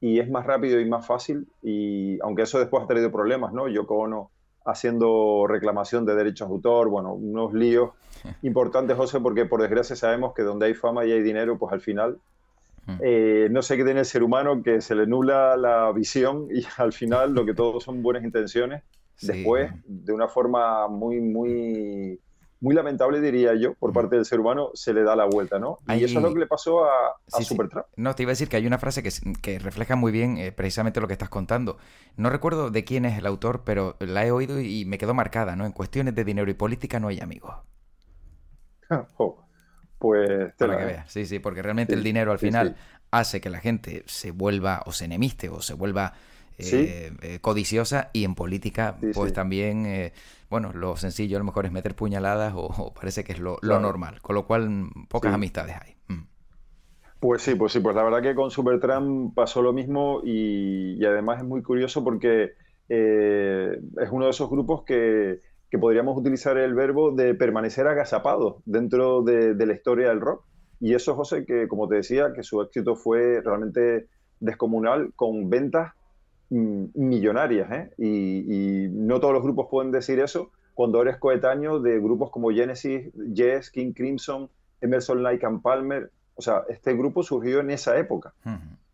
y 0.00 0.18
es 0.18 0.28
más 0.30 0.46
rápido 0.46 0.80
y 0.80 0.88
más 0.88 1.06
fácil, 1.06 1.46
y 1.62 2.18
aunque 2.22 2.42
eso 2.42 2.58
después 2.58 2.82
ha 2.82 2.86
traído 2.86 3.12
problemas, 3.12 3.52
¿no? 3.52 3.68
Yoko 3.68 3.98
Ono 3.98 4.30
haciendo 4.64 5.46
reclamación 5.48 6.06
de 6.06 6.14
derechos 6.14 6.48
de 6.48 6.54
autor, 6.54 6.88
bueno, 6.88 7.14
unos 7.14 7.52
líos 7.52 7.90
importantes, 8.42 8.96
José, 8.96 9.20
porque 9.20 9.44
por 9.44 9.60
desgracia 9.60 9.96
sabemos 9.96 10.34
que 10.34 10.42
donde 10.42 10.66
hay 10.66 10.74
fama 10.74 11.04
y 11.04 11.12
hay 11.12 11.22
dinero, 11.22 11.58
pues 11.58 11.72
al 11.72 11.80
final 11.80 12.18
eh, 13.00 13.48
no 13.50 13.62
sé 13.62 13.76
qué 13.76 13.84
tiene 13.84 14.00
el 14.00 14.06
ser 14.06 14.22
humano 14.22 14.62
que 14.62 14.80
se 14.80 14.94
le 14.94 15.06
nula 15.06 15.56
la 15.56 15.92
visión 15.92 16.48
y 16.50 16.64
al 16.78 16.92
final 16.92 17.34
lo 17.34 17.44
que 17.44 17.54
todos 17.54 17.84
son 17.84 18.02
buenas 18.02 18.24
intenciones, 18.24 18.82
después, 19.20 19.70
de 19.86 20.12
una 20.12 20.28
forma 20.28 20.88
muy, 20.88 21.20
muy, 21.20 22.18
muy 22.60 22.74
lamentable, 22.74 23.20
diría 23.20 23.54
yo, 23.54 23.74
por 23.74 23.92
parte 23.92 24.16
del 24.16 24.24
ser 24.24 24.40
humano, 24.40 24.70
se 24.74 24.92
le 24.92 25.04
da 25.04 25.14
la 25.14 25.26
vuelta, 25.26 25.60
¿no? 25.60 25.78
Y 25.88 26.04
eso 26.04 26.18
es 26.18 26.24
lo 26.24 26.32
que 26.32 26.40
le 26.40 26.46
pasó 26.46 26.84
a, 26.84 26.90
a 27.32 27.40
Supertramp. 27.42 27.86
No, 27.96 28.14
te 28.14 28.24
iba 28.24 28.30
a 28.30 28.32
decir 28.32 28.48
que 28.48 28.56
hay 28.56 28.66
una 28.66 28.78
frase 28.78 29.02
que, 29.02 29.58
refleja 29.60 29.94
muy 29.94 30.10
bien 30.10 30.38
eh, 30.38 30.50
precisamente 30.50 31.00
lo 31.00 31.06
que 31.06 31.12
estás 31.12 31.28
contando. 31.28 31.78
No 32.16 32.30
recuerdo 32.30 32.70
de 32.70 32.84
quién 32.84 33.04
es 33.04 33.16
el 33.16 33.26
autor, 33.26 33.62
pero 33.64 33.96
la 34.00 34.26
he 34.26 34.32
oído 34.32 34.60
y 34.60 34.84
me 34.86 34.98
quedó 34.98 35.14
marcada, 35.14 35.54
¿no? 35.54 35.66
En 35.66 35.72
cuestiones 35.72 36.16
de 36.16 36.24
dinero 36.24 36.50
y 36.50 36.54
política 36.54 36.98
no 36.98 37.08
hay 37.08 37.20
amigos. 37.20 37.54
oh 39.18 39.42
pues 40.02 40.56
te 40.56 40.66
que 40.66 40.74
veas. 40.74 41.12
Sí, 41.12 41.26
sí, 41.26 41.38
porque 41.38 41.62
realmente 41.62 41.94
el 41.94 42.02
dinero 42.02 42.32
al 42.32 42.40
final 42.40 42.74
hace 43.12 43.40
que 43.40 43.50
la 43.50 43.60
gente 43.60 44.02
se 44.06 44.32
vuelva 44.32 44.82
o 44.84 44.90
se 44.90 45.04
enemiste 45.04 45.48
o 45.48 45.62
se 45.62 45.74
vuelva 45.74 46.14
eh, 46.58 47.12
eh, 47.22 47.38
codiciosa 47.40 48.10
y 48.12 48.24
en 48.24 48.34
política 48.34 48.96
pues 49.14 49.32
también, 49.32 49.86
eh, 49.86 50.12
bueno, 50.50 50.72
lo 50.72 50.96
sencillo 50.96 51.36
a 51.36 51.38
lo 51.38 51.44
mejor 51.44 51.66
es 51.66 51.72
meter 51.72 51.94
puñaladas 51.94 52.52
o, 52.56 52.92
parece 52.92 53.22
que 53.22 53.30
es 53.30 53.38
lo, 53.38 53.58
normal, 53.62 54.20
con 54.20 54.34
lo 54.34 54.44
cual 54.44 54.90
pocas 55.08 55.32
amistades 55.32 55.76
hay. 55.80 55.94
Mm. 56.08 56.26
Pues 57.20 57.42
sí, 57.42 57.54
pues 57.54 57.72
sí, 57.72 57.78
pues 57.78 57.94
la 57.94 58.02
verdad 58.02 58.22
que 58.22 58.34
con 58.34 58.50
Supertramp 58.50 59.36
pasó 59.36 59.62
lo 59.62 59.72
mismo 59.72 60.20
y, 60.24 60.96
y 61.00 61.04
además 61.04 61.38
es 61.38 61.44
muy 61.44 61.62
curioso 61.62 62.02
porque 62.02 62.54
es 62.88 64.10
uno 64.10 64.24
de 64.24 64.30
esos 64.32 64.50
grupos 64.50 64.82
que 64.82 65.40
que 65.72 65.78
podríamos 65.78 66.18
utilizar 66.18 66.58
el 66.58 66.74
verbo 66.74 67.12
de 67.12 67.34
permanecer 67.34 67.86
agazapado 67.86 68.60
dentro 68.66 69.22
de, 69.22 69.54
la 69.54 69.72
historia 69.72 70.10
del 70.10 70.20
rock. 70.20 70.44
Y 70.80 70.92
eso, 70.92 71.14
José, 71.14 71.46
que 71.46 71.66
como 71.66 71.88
te 71.88 71.94
decía, 71.94 72.34
que 72.34 72.42
su 72.42 72.60
éxito 72.60 72.94
fue 72.94 73.40
realmente 73.40 74.06
descomunal 74.38 75.14
con 75.16 75.48
ventas 75.48 75.94
mm, 76.50 76.88
millonarias. 76.92 77.72
¿eh? 77.72 77.90
Y, 77.96 78.88
no 78.90 79.18
todos 79.18 79.32
los 79.32 79.42
grupos 79.42 79.68
pueden 79.70 79.92
decir 79.92 80.20
eso 80.20 80.50
cuando 80.74 81.00
eres 81.00 81.16
coetáneo 81.16 81.80
de 81.80 81.98
grupos 82.00 82.30
como 82.30 82.50
Genesis, 82.50 83.10
Yes, 83.32 83.70
King 83.70 83.94
Crimson, 83.94 84.50
Emerson 84.82 85.22
Lake 85.22 85.46
and 85.46 85.62
Palmer. 85.62 86.10
O 86.34 86.42
sea, 86.42 86.64
este 86.68 86.92
grupo 86.92 87.22
surgió 87.22 87.60
en 87.60 87.70
esa 87.70 87.96
época. 87.96 88.34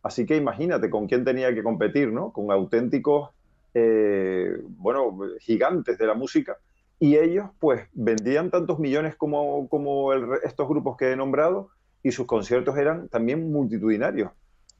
Así 0.04 0.26
que 0.26 0.36
imagínate 0.36 0.90
con 0.90 1.08
quién 1.08 1.24
tenía 1.24 1.52
que 1.52 1.64
competir, 1.64 2.12
¿no? 2.12 2.30
Con 2.32 2.52
auténticos, 2.52 3.30
eh, 3.74 4.62
bueno, 4.76 5.18
gigantes 5.40 5.98
de 5.98 6.06
la 6.06 6.14
música 6.14 6.56
y 7.00 7.16
ellos 7.16 7.46
pues 7.58 7.88
vendían 7.92 8.50
tantos 8.50 8.78
millones 8.78 9.16
como, 9.16 9.68
como 9.68 10.12
estos 10.12 10.68
grupos 10.68 10.96
que 10.96 11.12
he 11.12 11.16
nombrado 11.16 11.70
y 12.02 12.12
sus 12.12 12.26
conciertos 12.26 12.76
eran 12.76 13.08
también 13.08 13.50
multitudinarios. 13.52 14.32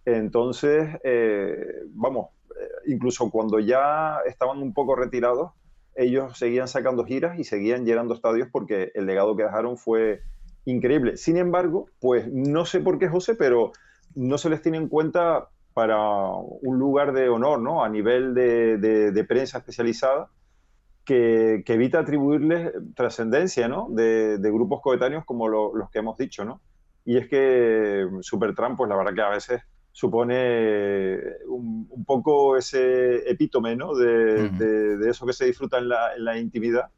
Entonces, 0.04 0.88
eh, 1.04 1.82
vamos, 1.90 2.28
eh, 2.50 2.68
incluso 2.86 3.30
cuando 3.30 3.60
ya 3.60 4.18
estaban 4.26 4.62
un 4.62 4.72
poco 4.72 4.96
retirados, 4.96 5.52
ellos 5.94 6.38
seguían 6.38 6.68
sacando 6.68 7.04
giras 7.04 7.38
y 7.38 7.44
seguían 7.44 7.84
llenando 7.84 8.14
estadios 8.14 8.48
porque 8.50 8.92
el 8.94 9.06
legado 9.06 9.36
que 9.36 9.42
dejaron 9.42 9.76
fue 9.76 10.22
increíble. 10.64 11.16
Sin 11.16 11.36
embargo, 11.36 11.86
pues 12.00 12.32
no 12.32 12.64
sé 12.64 12.80
por 12.80 12.98
qué, 12.98 13.08
José, 13.08 13.34
pero 13.34 13.72
no 14.14 14.38
se 14.38 14.48
les 14.48 14.62
tiene 14.62 14.78
en 14.78 14.88
cuenta 14.88 15.48
para 15.74 15.98
un 16.32 16.78
lugar 16.78 17.12
de 17.12 17.28
honor, 17.28 17.60
¿no? 17.60 17.84
A 17.84 17.88
nivel 17.88 18.34
de, 18.34 19.26
prensa 19.28 19.58
especializada, 19.58 20.28
que, 21.08 21.64
evita 21.66 22.00
atribuirles 22.00 22.70
trascendencia, 22.94 23.66
¿no? 23.66 23.88
De, 23.88 24.38
grupos 24.42 24.82
coetáneos 24.82 25.24
como 25.24 25.48
los 25.48 25.90
que 25.90 26.00
hemos 26.00 26.18
dicho, 26.18 26.44
¿no? 26.44 26.60
Y 27.06 27.16
es 27.16 27.28
que 27.28 28.06
Supertramp, 28.20 28.76
pues 28.76 28.90
la 28.90 28.96
verdad 28.96 29.14
que 29.14 29.22
a 29.22 29.30
veces 29.30 29.62
supone 29.90 31.18
un, 31.46 32.04
poco 32.06 32.58
ese 32.58 33.28
epítome, 33.30 33.74
¿no? 33.74 33.94
De, 33.94 34.98
eso 35.08 35.24
que 35.24 35.32
se 35.32 35.46
disfruta 35.46 35.78
en 35.78 35.88
la, 35.88 36.38
intimidad 36.38 36.90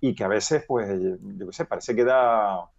y 0.00 0.14
que 0.14 0.22
a 0.22 0.28
veces, 0.28 0.64
pues, 0.68 0.88
yo 1.00 1.46
qué 1.48 1.52
sé, 1.52 1.64
parece 1.64 1.96
que 1.96 2.04
da, 2.04 2.70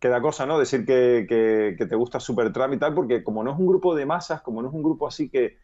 que 0.00 0.08
da 0.08 0.22
cosa, 0.22 0.46
¿no? 0.46 0.58
Decir 0.58 0.86
que, 0.86 1.26
que, 1.28 1.86
te 1.86 1.96
gusta 1.96 2.18
Supertramp 2.18 2.72
y 2.72 2.78
tal, 2.78 2.94
porque 2.94 3.22
como 3.22 3.44
no 3.44 3.52
es 3.52 3.58
un 3.58 3.66
grupo 3.66 3.94
de 3.94 4.06
masas, 4.06 4.40
como 4.40 4.62
no 4.62 4.68
es 4.68 4.74
un 4.74 4.82
grupo 4.82 5.06
así 5.06 5.28
que, 5.28 5.58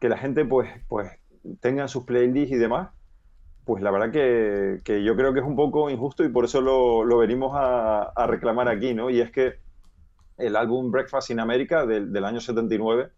que 0.00 0.08
la 0.08 0.18
gente, 0.18 0.44
pues, 0.44 0.68
pues, 0.88 1.12
tenga 1.60 1.86
sus 1.86 2.02
playlists 2.02 2.52
y 2.52 2.58
demás, 2.58 2.90
pues 3.64 3.82
la 3.82 3.90
verdad 3.90 4.10
que, 4.10 4.80
que, 4.84 5.04
yo 5.04 5.14
creo 5.14 5.32
que 5.32 5.40
es 5.40 5.46
un 5.46 5.54
poco 5.54 5.88
injusto 5.88 6.24
y 6.24 6.28
por 6.28 6.44
eso 6.44 6.60
lo, 6.60 7.18
venimos 7.18 7.52
a, 7.54 8.26
reclamar 8.26 8.68
aquí, 8.68 8.94
¿no? 8.94 9.08
Y 9.10 9.20
es 9.20 9.30
que 9.30 9.58
el 10.38 10.56
álbum 10.56 10.90
Breakfast 10.90 11.30
in 11.30 11.38
America 11.38 11.86
del, 11.86 12.24
año 12.24 12.40
79, 12.40 13.10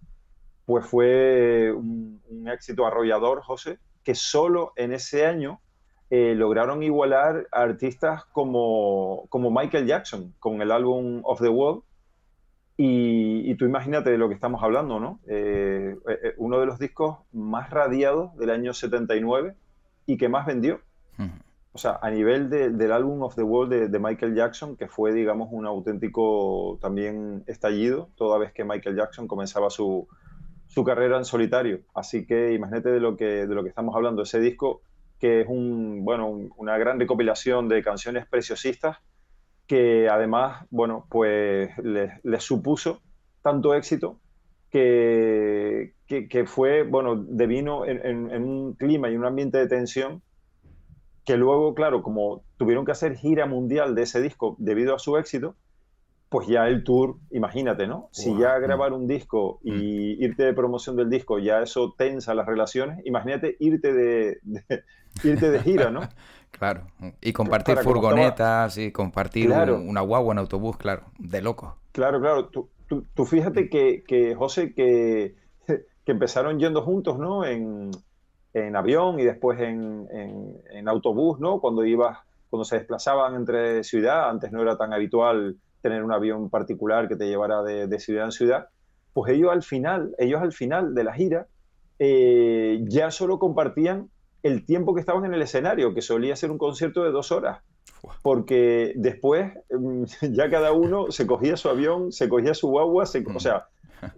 pues 0.67 0.85
fue 0.85 1.73
un, 1.73 2.21
éxito 2.53 2.87
arrollador, 2.87 3.41
José, 3.43 3.79
que 4.03 4.15
solo 4.15 4.73
en 4.77 4.93
ese 4.93 5.25
año 5.25 5.61
eh, 6.11 6.35
lograron 6.35 6.83
igualar 6.83 7.49
a 7.51 7.63
artistas 7.63 8.25
como, 8.27 9.25
como 9.31 9.51
Michael 9.51 9.87
Jackson 9.87 10.35
con 10.39 10.61
el 10.61 10.71
álbum 10.71 11.23
Of 11.25 11.41
the 11.41 11.49
World. 11.49 11.83
Y, 12.77 13.55
tú 13.55 13.65
imagínate 13.67 14.11
de 14.11 14.19
lo 14.19 14.29
que 14.29 14.35
estamos 14.35 14.63
hablando, 14.63 14.99
¿no? 14.99 15.21
Eh, 15.29 15.97
eh, 16.09 16.35
uno 16.39 16.59
de 16.59 16.67
los 16.67 16.79
discos 16.81 17.19
más 17.33 17.71
radiados 17.71 18.37
del 18.37 18.51
año 18.51 18.75
79 18.75 19.55
y 20.07 20.17
que 20.17 20.29
más 20.29 20.47
vendió. 20.47 20.81
O 21.73 21.79
sea, 21.79 21.99
a 22.01 22.11
nivel 22.11 22.51
del 22.51 22.93
álbum 22.93 23.23
of 23.23 23.35
the 23.35 23.43
World 23.43 23.91
de, 23.91 23.99
Michael 23.99 24.37
Jackson, 24.37 24.77
que 24.77 24.87
fue, 24.87 25.13
digamos, 25.13 25.49
un 25.51 25.67
auténtico 25.67 26.79
también 26.81 27.43
estallido, 27.49 28.11
toda 28.15 28.39
vez 28.39 28.53
que 28.53 28.65
Michael 28.65 28.97
Jackson 28.97 29.27
comenzaba 29.27 29.71
su, 29.71 30.07
carrera 30.87 31.17
en 31.19 31.25
solitario. 31.25 31.81
Así 31.95 32.27
que 32.27 32.53
imagínate 32.53 32.91
de 32.91 33.01
lo 33.01 33.17
que, 33.17 33.47
de 33.47 33.55
lo 33.55 33.63
que 33.63 33.71
estamos 33.71 33.95
hablando, 33.97 34.23
ese 34.23 34.39
disco 34.39 34.83
que 35.19 35.41
es 35.41 35.47
un, 35.49 36.05
bueno, 36.05 36.29
una 36.57 36.77
gran 36.79 37.01
recopilación 37.01 37.69
de 37.69 37.83
canciones 37.83 38.27
preciosistas 38.27 38.99
que 39.67 40.09
además, 40.09 40.67
bueno, 40.71 41.07
pues 41.09 41.71
les, 41.79 42.43
supuso 42.43 43.01
tanto 43.43 43.75
éxito 43.75 44.21
que, 44.71 45.95
que, 46.29 46.47
fue, 46.47 46.83
bueno, 46.83 47.17
devino 47.17 47.85
en, 47.87 48.31
en 48.31 48.45
un 48.45 48.75
clima 48.75 49.11
y 49.11 49.17
un 49.17 49.25
ambiente 49.25 49.59
de 49.59 49.69
tensión 49.69 50.23
que 51.25 51.37
luego, 51.37 51.75
claro, 51.75 52.03
como 52.03 52.45
tuvieron 52.57 52.85
que 52.85 52.93
hacer 52.93 53.17
gira 53.17 53.47
mundial 53.47 53.95
de 53.95 54.03
ese 54.03 54.21
disco 54.21 54.57
debido 54.59 54.95
a 54.95 54.99
su 54.99 55.17
éxito, 55.17 55.57
pues 56.29 56.49
ya 56.49 56.67
el 56.67 56.85
tour, 56.85 57.17
imagínate, 57.31 57.87
¿no? 57.87 58.09
Si 58.11 58.37
ya 58.37 58.59
grabar 58.59 58.93
un 58.93 59.07
disco 59.07 59.61
y 59.63 60.17
mm. 60.19 60.23
irte 60.23 60.43
de 60.43 60.53
promoción 60.53 60.97
del 60.97 61.09
disco, 61.09 61.39
ya 61.39 61.63
eso 61.63 61.95
tensa 61.97 62.35
las 62.35 62.47
relaciones, 62.47 63.01
imagínate 63.07 63.57
irte 63.61 63.93
de, 63.93 64.41
irte 65.25 65.51
de 65.51 65.61
gira, 65.61 65.91
¿no? 65.91 66.01
claro, 66.51 66.89
y 67.21 67.33
compartir 67.33 67.79
furgonetas 67.79 68.77
y 68.79 68.91
compartir 68.91 69.53
una 69.53 70.01
guagua 70.01 70.33
en 70.33 70.39
autobús, 70.39 70.77
claro, 70.77 71.05
de 71.19 71.41
loco. 71.41 71.79
Claro, 71.93 72.21
claro, 72.21 72.49
tú, 72.49 72.69
tú, 72.89 73.25
fíjate 73.25 73.69
que, 73.69 74.03
que, 74.07 74.35
José, 74.35 74.75
que, 74.75 75.37
que 76.05 76.13
empezaron 76.13 76.59
yendo 76.59 76.83
juntos, 76.83 77.19
¿no? 77.19 77.45
En, 77.45 77.91
en 78.55 78.77
avión 78.77 79.19
y 79.19 79.25
después 79.25 79.61
en, 79.61 80.09
en, 80.71 80.89
autobús, 80.89 81.41
¿no? 81.41 81.61
Cuando 81.61 81.85
ibas, 81.85 82.19
cuando 82.51 82.65
se 82.65 82.77
desplazaban 82.77 83.35
entre 83.35 83.83
ciudad, 83.83 84.31
antes 84.31 84.53
no 84.53 84.63
era 84.63 84.77
tan 84.77 84.93
habitual 84.93 85.57
tener 85.83 86.03
un 86.03 86.13
avión 86.13 86.49
particular 86.51 87.09
que 87.09 87.17
te 87.17 87.27
llevara 87.27 87.63
de, 87.63 87.99
ciudad 87.99 88.27
en 88.27 88.33
ciudad, 88.33 88.69
pues 89.13 89.33
ellos 89.33 89.51
al 89.51 89.63
final, 89.63 90.15
ellos 90.19 90.41
al 90.41 90.53
final 90.53 90.95
de 90.95 91.05
la 91.05 91.13
gira 91.13 91.47
eh, 91.99 92.81
ya 92.85 93.11
solo 93.11 93.39
compartían 93.39 94.09
el 94.43 94.65
tiempo 94.65 94.95
que 94.95 95.01
estaban 95.01 95.25
en 95.25 95.35
el 95.35 95.43
escenario, 95.43 95.95
que 95.95 96.01
solía 96.01 96.37
ser 96.37 96.51
un 96.51 96.59
concierto 96.59 97.03
de 97.03 97.11
dos 97.11 97.33
horas, 97.33 97.61
porque 98.23 98.93
después 98.97 99.53
mm, 99.71 100.05
ya 100.33 100.49
cada 100.49 100.73
uno 100.73 101.11
se 101.11 101.27
cogía 101.27 101.57
su 101.57 101.69
avión, 101.69 102.13
se 102.13 102.29
cogía 102.29 102.55
su 102.55 102.69
guagua, 102.69 103.05
se, 103.07 103.25
o 103.35 103.41
sea, 103.41 103.67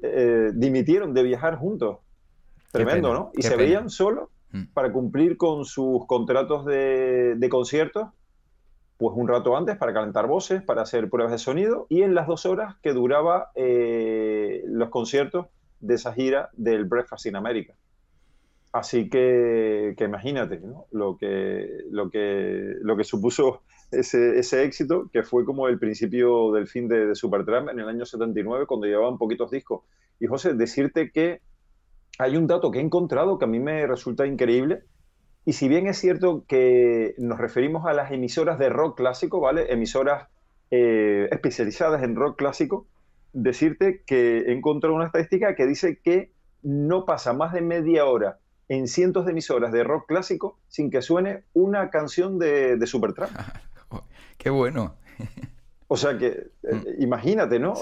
eh, 0.02 0.50
dimitieron 0.54 1.14
de 1.14 1.22
viajar 1.22 1.56
juntos. 1.56 1.98
Tremendo, 2.72 3.14
¿no? 3.14 3.30
Y 3.34 3.42
se 3.42 3.56
veían 3.56 3.88
solo 3.88 4.30
mm. 4.52 4.64
para 4.74 4.92
cumplir 4.92 5.36
con 5.36 5.64
sus 5.64 6.06
contratos 6.06 6.64
de, 6.66 7.48
conciertos, 7.50 8.08
pues 8.98 9.14
un 9.16 9.28
rato 9.28 9.56
antes 9.56 9.76
para 9.76 9.92
calentar 9.92 10.26
voces, 10.26 10.62
para 10.62 10.82
hacer 10.82 11.08
pruebas 11.08 11.32
de 11.32 11.38
sonido 11.38 11.86
y 11.88 12.02
en 12.02 12.14
las 12.14 12.26
dos 12.26 12.46
horas 12.46 12.76
que 12.82 12.92
duraba 12.92 13.50
eh, 13.54 14.62
los 14.66 14.90
conciertos 14.90 15.46
de 15.80 15.94
esa 15.94 16.12
gira 16.12 16.50
del 16.54 16.84
Breakfast 16.84 17.26
in 17.26 17.36
America. 17.36 17.74
Así 18.72 19.08
que, 19.08 19.94
imagínate 19.98 20.58
¿no? 20.60 20.86
lo, 20.90 21.16
que, 21.16 21.84
lo, 21.90 22.10
que, 22.10 22.74
lo 22.82 22.96
que 22.96 23.04
supuso 23.04 23.62
ese, 23.90 24.38
ese, 24.38 24.64
éxito, 24.64 25.08
que 25.12 25.22
fue 25.22 25.44
como 25.44 25.68
el 25.68 25.78
principio 25.78 26.52
del 26.52 26.66
fin 26.66 26.88
de, 26.88 27.06
de 27.06 27.14
Supertramp 27.14 27.68
en 27.70 27.80
el 27.80 27.88
año 27.88 28.04
79, 28.04 28.66
cuando 28.66 28.86
llevaban 28.86 29.18
poquitos 29.18 29.50
discos. 29.50 29.82
Y 30.20 30.26
José, 30.26 30.54
decirte 30.54 31.10
que 31.10 31.40
hay 32.18 32.36
un 32.36 32.46
dato 32.46 32.70
que 32.70 32.78
he 32.78 32.82
encontrado 32.82 33.38
que 33.38 33.44
a 33.44 33.48
mí 33.48 33.60
me 33.60 33.86
resulta 33.86 34.26
increíble. 34.26 34.84
Y 35.44 35.52
si 35.52 35.68
bien 35.68 35.86
es 35.86 35.98
cierto 35.98 36.44
que 36.48 37.14
nos 37.18 37.38
referimos 37.38 37.86
a 37.86 37.92
las 37.92 38.10
emisoras 38.10 38.58
de 38.58 38.68
rock 38.68 38.96
clásico, 38.96 39.40
¿vale? 39.40 39.72
Emisoras 39.72 40.28
eh, 40.70 41.28
especializadas 41.30 42.02
en 42.02 42.16
rock 42.16 42.36
clásico, 42.36 42.86
decirte 43.32 44.02
que 44.06 44.38
he 44.38 44.52
encontrado 44.52 44.96
una 44.96 45.06
estadística 45.06 45.54
que 45.54 45.66
dice 45.66 46.00
que 46.02 46.32
no 46.62 47.04
pasa 47.04 47.32
más 47.32 47.52
de 47.52 47.60
media 47.60 48.06
hora 48.06 48.38
en 48.68 48.88
cientos 48.88 49.26
de 49.26 49.32
emisoras 49.32 49.70
de 49.70 49.84
rock 49.84 50.06
clásico 50.08 50.58
sin 50.68 50.90
que 50.90 51.02
suene 51.02 51.44
una 51.52 51.90
canción 51.90 52.38
de, 52.38 52.76
de 52.76 52.86
Supertramp. 52.86 53.32
¡Qué 54.38 54.50
bueno! 54.50 54.94
o 55.88 55.96
sea 55.96 56.18
que, 56.18 56.26
eh, 56.26 56.74
mm. 56.98 57.02
imagínate, 57.02 57.58
¿no? 57.58 57.74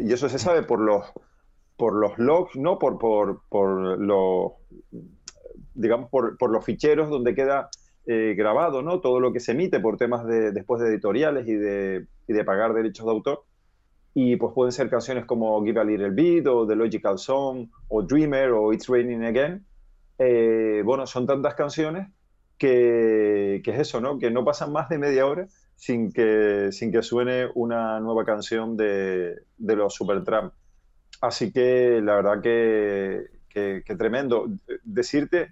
y 0.00 0.12
eso 0.12 0.28
se 0.28 0.38
sabe 0.38 0.62
por 0.62 0.80
los 0.80 1.04
por 1.76 1.94
los 1.94 2.18
logs, 2.18 2.56
¿no? 2.56 2.78
Por, 2.78 2.98
por, 2.98 3.42
por 3.48 3.98
los, 3.98 4.52
digamos, 5.74 6.08
por, 6.10 6.38
por, 6.38 6.50
los 6.50 6.64
ficheros 6.64 7.10
donde 7.10 7.34
queda 7.34 7.68
eh, 8.06 8.34
grabado, 8.36 8.82
¿no? 8.82 9.00
Todo 9.00 9.20
lo 9.20 9.32
que 9.32 9.40
se 9.40 9.52
emite 9.52 9.80
por 9.80 9.96
temas 9.96 10.24
de, 10.26 10.52
después 10.52 10.80
de 10.80 10.88
editoriales 10.88 11.48
y 11.48 11.54
de, 11.54 12.06
y 12.28 12.32
de 12.32 12.44
pagar 12.44 12.74
derechos 12.74 13.06
de 13.06 13.12
autor. 13.12 13.44
Y 14.14 14.36
pues 14.36 14.52
pueden 14.54 14.70
ser 14.70 14.88
canciones 14.88 15.24
como 15.24 15.64
Give 15.64 15.80
a 15.80 15.84
Little 15.84 16.10
Beat 16.10 16.46
o 16.46 16.66
The 16.66 16.76
Logical 16.76 17.18
Song 17.18 17.68
o 17.88 18.02
Dreamer 18.02 18.52
o 18.52 18.72
It's 18.72 18.88
Raining 18.88 19.24
Again. 19.24 19.66
Eh, 20.18 20.82
bueno, 20.84 21.06
son 21.08 21.26
tantas 21.26 21.54
canciones 21.54 22.08
que, 22.56 23.60
que, 23.64 23.72
es 23.72 23.80
eso, 23.80 24.00
¿no? 24.00 24.20
Que 24.20 24.30
no 24.30 24.44
pasan 24.44 24.70
más 24.70 24.88
de 24.88 24.98
media 24.98 25.26
hora 25.26 25.48
sin 25.74 26.12
que, 26.12 26.70
sin 26.72 26.92
que 26.92 27.02
suene 27.02 27.48
una 27.54 28.00
nueva 28.00 28.24
canción 28.24 28.76
de, 28.76 29.34
de 29.56 29.76
los 29.76 29.94
Supertramp. 29.94 30.52
Así 31.20 31.52
que 31.52 32.00
la 32.02 32.16
verdad 32.16 32.42
que, 32.42 33.30
tremendo. 33.96 34.46
Decirte 34.82 35.48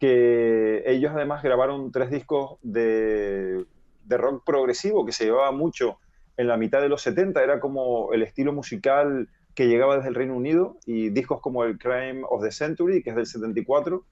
que 0.00 0.82
ellos 0.86 1.12
además 1.14 1.44
grabaron 1.44 1.92
tres 1.92 2.10
discos 2.10 2.58
de, 2.62 3.64
rock 4.08 4.44
progresivo 4.44 5.06
que 5.06 5.12
se 5.12 5.24
llevaba 5.24 5.52
mucho 5.52 5.98
en 6.36 6.48
la 6.48 6.56
mitad 6.56 6.80
de 6.80 6.88
los 6.88 7.02
70, 7.02 7.42
era 7.42 7.60
como 7.60 8.12
el 8.12 8.22
estilo 8.22 8.52
musical 8.52 9.28
que 9.54 9.68
llegaba 9.68 9.96
desde 9.96 10.08
el 10.08 10.14
Reino 10.14 10.34
Unido 10.34 10.78
y 10.86 11.10
discos 11.10 11.40
como 11.40 11.62
el 11.64 11.78
Crime 11.78 12.22
of 12.28 12.42
the 12.42 12.50
Century, 12.50 13.02
que 13.02 13.10
es 13.10 13.16
del 13.16 13.26
74. 13.26 14.04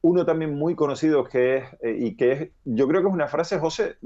Uno 0.00 0.24
también 0.24 0.54
muy 0.54 0.74
conocido 0.74 1.24
que 1.24 1.56
es, 1.56 1.64
eh, 1.82 1.96
y 1.98 2.16
que 2.16 2.32
es, 2.32 2.50
yo 2.64 2.88
creo 2.88 3.02
que 3.02 3.08
es 3.08 3.14
una 3.14 3.28
frase, 3.28 3.58
José, 3.58 3.96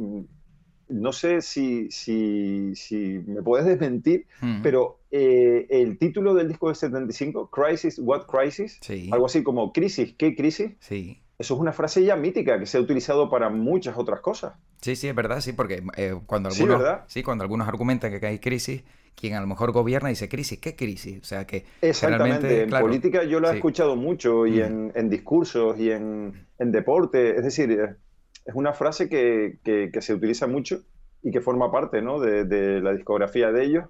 no 0.89 1.13
sé 1.13 1.41
si, 1.41 1.91
si, 1.91 2.75
si 2.75 3.21
me 3.27 3.43
puedes 3.43 3.67
desmentir, 3.67 4.27
pero 4.63 5.01
eh, 5.11 5.67
el 5.71 5.99
título 5.99 6.35
del 6.35 6.49
disco 6.49 6.69
del 6.69 6.77
75, 6.77 7.51
Crisis, 7.51 7.99
What 7.99 8.27
Crisis, 8.27 8.81
algo 9.11 9.27
así 9.27 9.43
como 9.43 9.73
Crisis, 9.73 10.15
¿qué 10.17 10.35
crisis? 10.35 10.73
Sí. 10.81 11.21
eso 11.39 11.55
es 11.55 11.61
una 11.61 11.73
frase 11.73 12.05
ya 12.05 12.17
mítica 12.17 12.59
que 12.59 12.67
se 12.67 12.79
ha 12.79 12.81
utilizado 12.81 13.31
para 13.31 13.51
muchas 13.51 13.97
otras 13.97 14.21
cosas. 14.21 14.55
Sí, 14.81 14.97
sí, 14.97 15.09
es 15.09 15.15
verdad, 15.15 15.41
sí, 15.41 15.53
porque 15.53 15.83
eh, 15.97 16.19
cuando 16.27 16.49
algunos, 16.49 16.83
sí, 17.07 17.23
cuando 17.23 17.43
algunos 17.43 17.69
argumentan 17.69 18.19
que 18.19 18.27
hay 18.27 18.39
crisis, 18.39 18.83
quien 19.15 19.35
a 19.35 19.41
lo 19.41 19.47
mejor 19.47 19.73
gobierna 19.73 20.09
dice 20.09 20.29
crisis, 20.29 20.59
¿qué 20.59 20.75
crisis? 20.75 21.21
O 21.21 21.25
sea 21.25 21.47
que 21.47 21.65
exactamente 21.81 22.63
en 22.63 22.71
política 22.71 23.25
yo 23.25 23.41
lo 23.41 23.51
he 23.51 23.55
escuchado 23.55 23.97
mucho 23.97 24.47
y 24.47 24.61
en, 24.61 25.09
discursos 25.09 25.79
y 25.79 25.91
en, 25.91 26.47
deporte, 26.59 27.37
es 27.37 27.45
decir, 27.45 27.97
es 28.45 28.55
una 28.55 28.73
frase 28.73 29.09
que, 29.09 29.91
se 30.01 30.15
utiliza 30.15 30.47
mucho 30.47 30.81
y 31.23 31.31
que 31.31 31.41
forma 31.41 31.71
parte 31.71 32.03
¿no? 32.03 32.21
de, 32.21 32.81
la 32.81 32.93
discografía 32.93 33.53
de 33.53 33.65
ellos, 33.65 33.85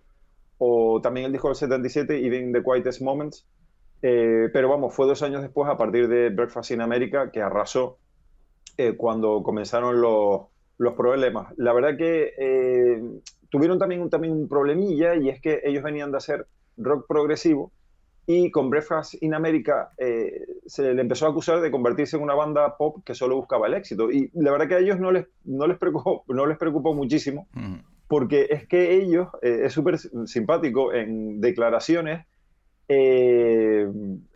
o 0.58 1.00
también 1.00 1.26
el 1.26 1.32
disco 1.32 1.48
del 1.48 1.56
77, 1.56 2.26
Even 2.26 2.52
the 2.52 2.62
Quietest 2.62 3.00
Moments, 3.00 3.46
eh, 4.02 4.48
pero 4.52 4.68
vamos, 4.68 4.94
fue 4.94 5.06
dos 5.06 5.22
años 5.22 5.42
después, 5.42 5.68
a 5.68 5.76
partir 5.76 6.08
de 6.08 6.30
Breakfast 6.30 6.72
in 6.72 6.80
America, 6.80 7.30
que 7.30 7.40
arrasó 7.40 7.98
eh, 8.76 8.96
cuando 8.96 9.42
comenzaron 9.42 10.00
los, 10.00 10.42
los, 10.78 10.94
problemas. 10.94 11.52
La 11.56 11.72
verdad 11.72 11.96
que 11.96 12.32
eh, 12.36 13.02
tuvieron 13.48 13.78
también 13.78 14.02
un, 14.02 14.10
también 14.10 14.34
un 14.34 14.48
problemilla, 14.48 15.14
y 15.14 15.28
es 15.28 15.40
que 15.40 15.60
ellos 15.64 15.82
venían 15.82 16.10
de 16.10 16.18
hacer 16.18 16.46
rock 16.76 17.06
progresivo, 17.06 17.72
y 18.26 18.50
con 18.50 18.70
Breakfast 18.70 19.20
in 19.22 19.34
America 19.34 19.90
eh, 19.98 20.46
se 20.66 20.94
le 20.94 21.00
empezó 21.00 21.26
a 21.26 21.30
acusar 21.30 21.60
de 21.60 21.70
convertirse 21.70 22.16
en 22.16 22.22
una 22.22 22.34
banda 22.34 22.76
pop 22.76 23.02
que 23.04 23.14
solo 23.14 23.36
buscaba 23.36 23.66
el 23.66 23.74
éxito. 23.74 24.10
Y 24.10 24.30
la 24.34 24.52
verdad 24.52 24.68
que 24.68 24.74
a 24.76 24.78
ellos 24.78 25.00
no 25.00 25.10
les, 25.10 25.26
no 25.44 25.66
les, 25.66 25.76
preocupó, 25.78 26.24
no 26.28 26.46
les 26.46 26.56
preocupó 26.56 26.94
muchísimo, 26.94 27.48
porque 28.06 28.46
es 28.50 28.66
que 28.68 28.94
ellos, 28.94 29.28
eh, 29.42 29.62
es 29.64 29.72
súper 29.72 29.98
simpático, 29.98 30.92
en 30.92 31.40
declaraciones 31.40 32.26
eh, 32.88 33.88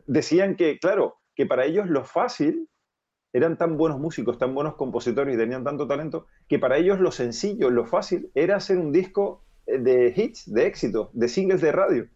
decían 0.06 0.56
que, 0.56 0.78
claro, 0.78 1.18
que 1.34 1.46
para 1.46 1.64
ellos 1.64 1.88
lo 1.88 2.04
fácil 2.04 2.68
eran 3.32 3.58
tan 3.58 3.76
buenos 3.76 4.00
músicos, 4.00 4.38
tan 4.38 4.54
buenos 4.54 4.74
compositores 4.74 5.34
y 5.34 5.38
tenían 5.38 5.62
tanto 5.62 5.86
talento, 5.86 6.26
que 6.48 6.58
para 6.58 6.78
ellos 6.78 6.98
lo 7.00 7.12
sencillo, 7.12 7.70
lo 7.70 7.84
fácil 7.84 8.30
era 8.34 8.56
hacer 8.56 8.78
un 8.78 8.92
disco 8.92 9.44
de 9.66 10.12
hits, 10.16 10.52
de 10.52 10.66
éxito, 10.66 11.10
de 11.12 11.28
singles 11.28 11.60
de 11.60 11.72
radio 11.72 12.08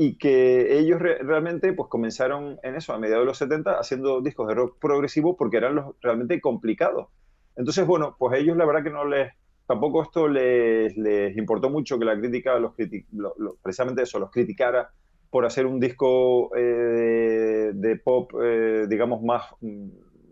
y 0.00 0.16
que 0.16 0.78
ellos 0.78 1.00
realmente 1.00 1.72
pues 1.72 1.88
comenzaron 1.90 2.60
en 2.62 2.76
eso 2.76 2.92
a 2.92 2.98
mediados 2.98 3.22
de 3.22 3.26
los 3.26 3.38
70 3.38 3.80
haciendo 3.80 4.20
discos 4.20 4.46
de 4.46 4.54
rock 4.54 4.78
progresivo 4.80 5.36
porque 5.36 5.56
eran 5.56 5.74
los 5.74 5.96
realmente 6.00 6.40
complicados. 6.40 7.08
Entonces, 7.56 7.84
bueno, 7.84 8.14
pues 8.16 8.40
ellos 8.40 8.56
la 8.56 8.64
verdad 8.64 8.84
que 8.84 8.90
no 8.90 9.04
les, 9.04 9.32
tampoco 9.66 10.04
esto 10.04 10.28
les, 10.28 10.96
les 10.96 11.36
importó 11.36 11.68
mucho 11.68 11.98
que 11.98 12.04
la 12.04 12.16
crítica, 12.16 12.60
los, 12.60 12.74
precisamente 13.60 14.02
eso, 14.02 14.20
los 14.20 14.30
criticara 14.30 14.88
por 15.30 15.44
hacer 15.44 15.66
un 15.66 15.80
disco 15.80 16.54
eh, 16.56 17.72
de, 17.74 17.96
pop, 17.96 18.30
eh, 18.40 18.86
digamos, 18.88 19.20
más, 19.24 19.46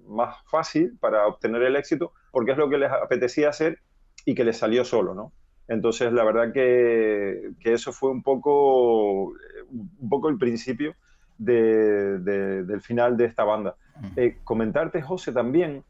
más 0.07 0.37
fácil 0.49 0.97
para 1.01 1.27
obtener 1.27 1.63
el 1.63 1.75
éxito, 1.75 2.13
porque 2.31 2.53
es 2.53 2.59
lo 2.59 2.71
que 2.71 2.79
les 2.79 2.93
apetecía 2.93 3.49
hacer 3.49 3.81
y 4.25 4.37
que 4.37 4.45
les 4.45 4.59
salió 4.59 4.85
solo, 4.85 5.13
¿no? 5.13 5.33
Entonces, 5.69 6.13
la 6.13 6.23
verdad 6.23 6.53
que, 6.53 7.51
que 7.61 7.73
eso 7.73 7.93
fue 7.93 8.11
un 8.11 8.23
poco 8.23 9.35
un 9.71 10.09
poco 10.09 10.29
el 10.29 10.39
principio 10.39 10.95
del 11.39 12.81
final 12.83 13.17
de 13.17 13.25
esta 13.25 13.45
banda. 13.45 13.77
Eh, 14.17 14.39
comentarte, 14.45 15.03
José, 15.03 15.33
también 15.33 15.85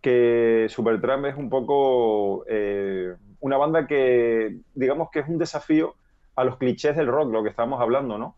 que 0.00 0.66
Supertramp 0.68 1.26
es 1.26 1.36
un 1.36 1.50
poco 1.50 2.44
eh, 2.48 3.14
una 3.40 3.56
banda 3.56 3.86
que, 3.86 4.60
digamos 4.74 5.10
que 5.10 5.20
es 5.20 5.28
un 5.28 5.38
desafío 5.38 5.94
a 6.34 6.44
los 6.44 6.58
clichés 6.58 6.96
del 6.96 7.06
rock, 7.06 7.32
lo 7.32 7.42
que 7.42 7.48
estábamos 7.48 7.80
hablando, 7.80 8.18
¿no? 8.18 8.36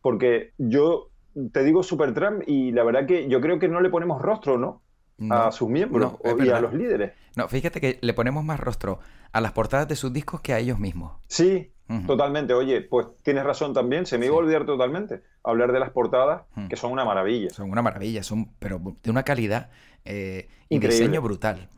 Porque 0.00 0.52
yo 0.58 1.10
te 1.52 1.64
digo 1.64 1.82
Supertramp 1.82 2.42
y 2.46 2.72
la 2.72 2.84
verdad 2.84 3.06
que 3.06 3.28
yo 3.28 3.40
creo 3.40 3.58
que 3.58 3.68
no 3.68 3.80
le 3.80 3.90
ponemos 3.90 4.22
rostro, 4.22 4.58
¿no? 4.58 4.82
a 5.30 5.52
sus 5.52 5.68
miembros 5.68 6.14
y 6.42 6.48
a 6.48 6.60
los 6.60 6.74
líderes. 6.74 7.12
No, 7.36 7.48
fíjate 7.48 7.80
que 7.80 7.98
le 8.00 8.12
ponemos 8.12 8.44
más 8.44 8.58
rostro 8.58 8.98
a 9.32 9.40
las 9.40 9.52
portadas 9.52 9.88
de 9.88 9.96
sus 9.96 10.12
discos 10.12 10.40
que 10.40 10.52
a 10.52 10.58
ellos 10.58 10.78
mismos. 10.78 11.12
Sí, 11.28 11.72
Totalmente, 12.06 12.54
oye, 12.54 12.80
pues 12.80 13.08
tienes 13.22 13.44
razón 13.44 13.74
también, 13.74 14.06
se 14.06 14.18
me 14.18 14.26
iba 14.26 14.34
a 14.34 14.38
olvidar 14.38 14.64
totalmente 14.64 15.22
hablar 15.44 15.72
de 15.72 15.80
las 15.80 15.90
portadas, 15.90 16.42
que 16.68 16.76
son 16.76 16.92
una 16.92 17.04
maravilla. 17.04 17.50
Son 17.50 17.70
una 17.70 17.82
maravilla, 17.82 18.22
son, 18.22 18.50
pero 18.58 18.80
de 19.02 19.10
una 19.10 19.22
calidad 19.22 19.70
eh, 20.04 20.48
y 20.68 20.78
diseño 20.78 21.20
brutal. 21.22 21.68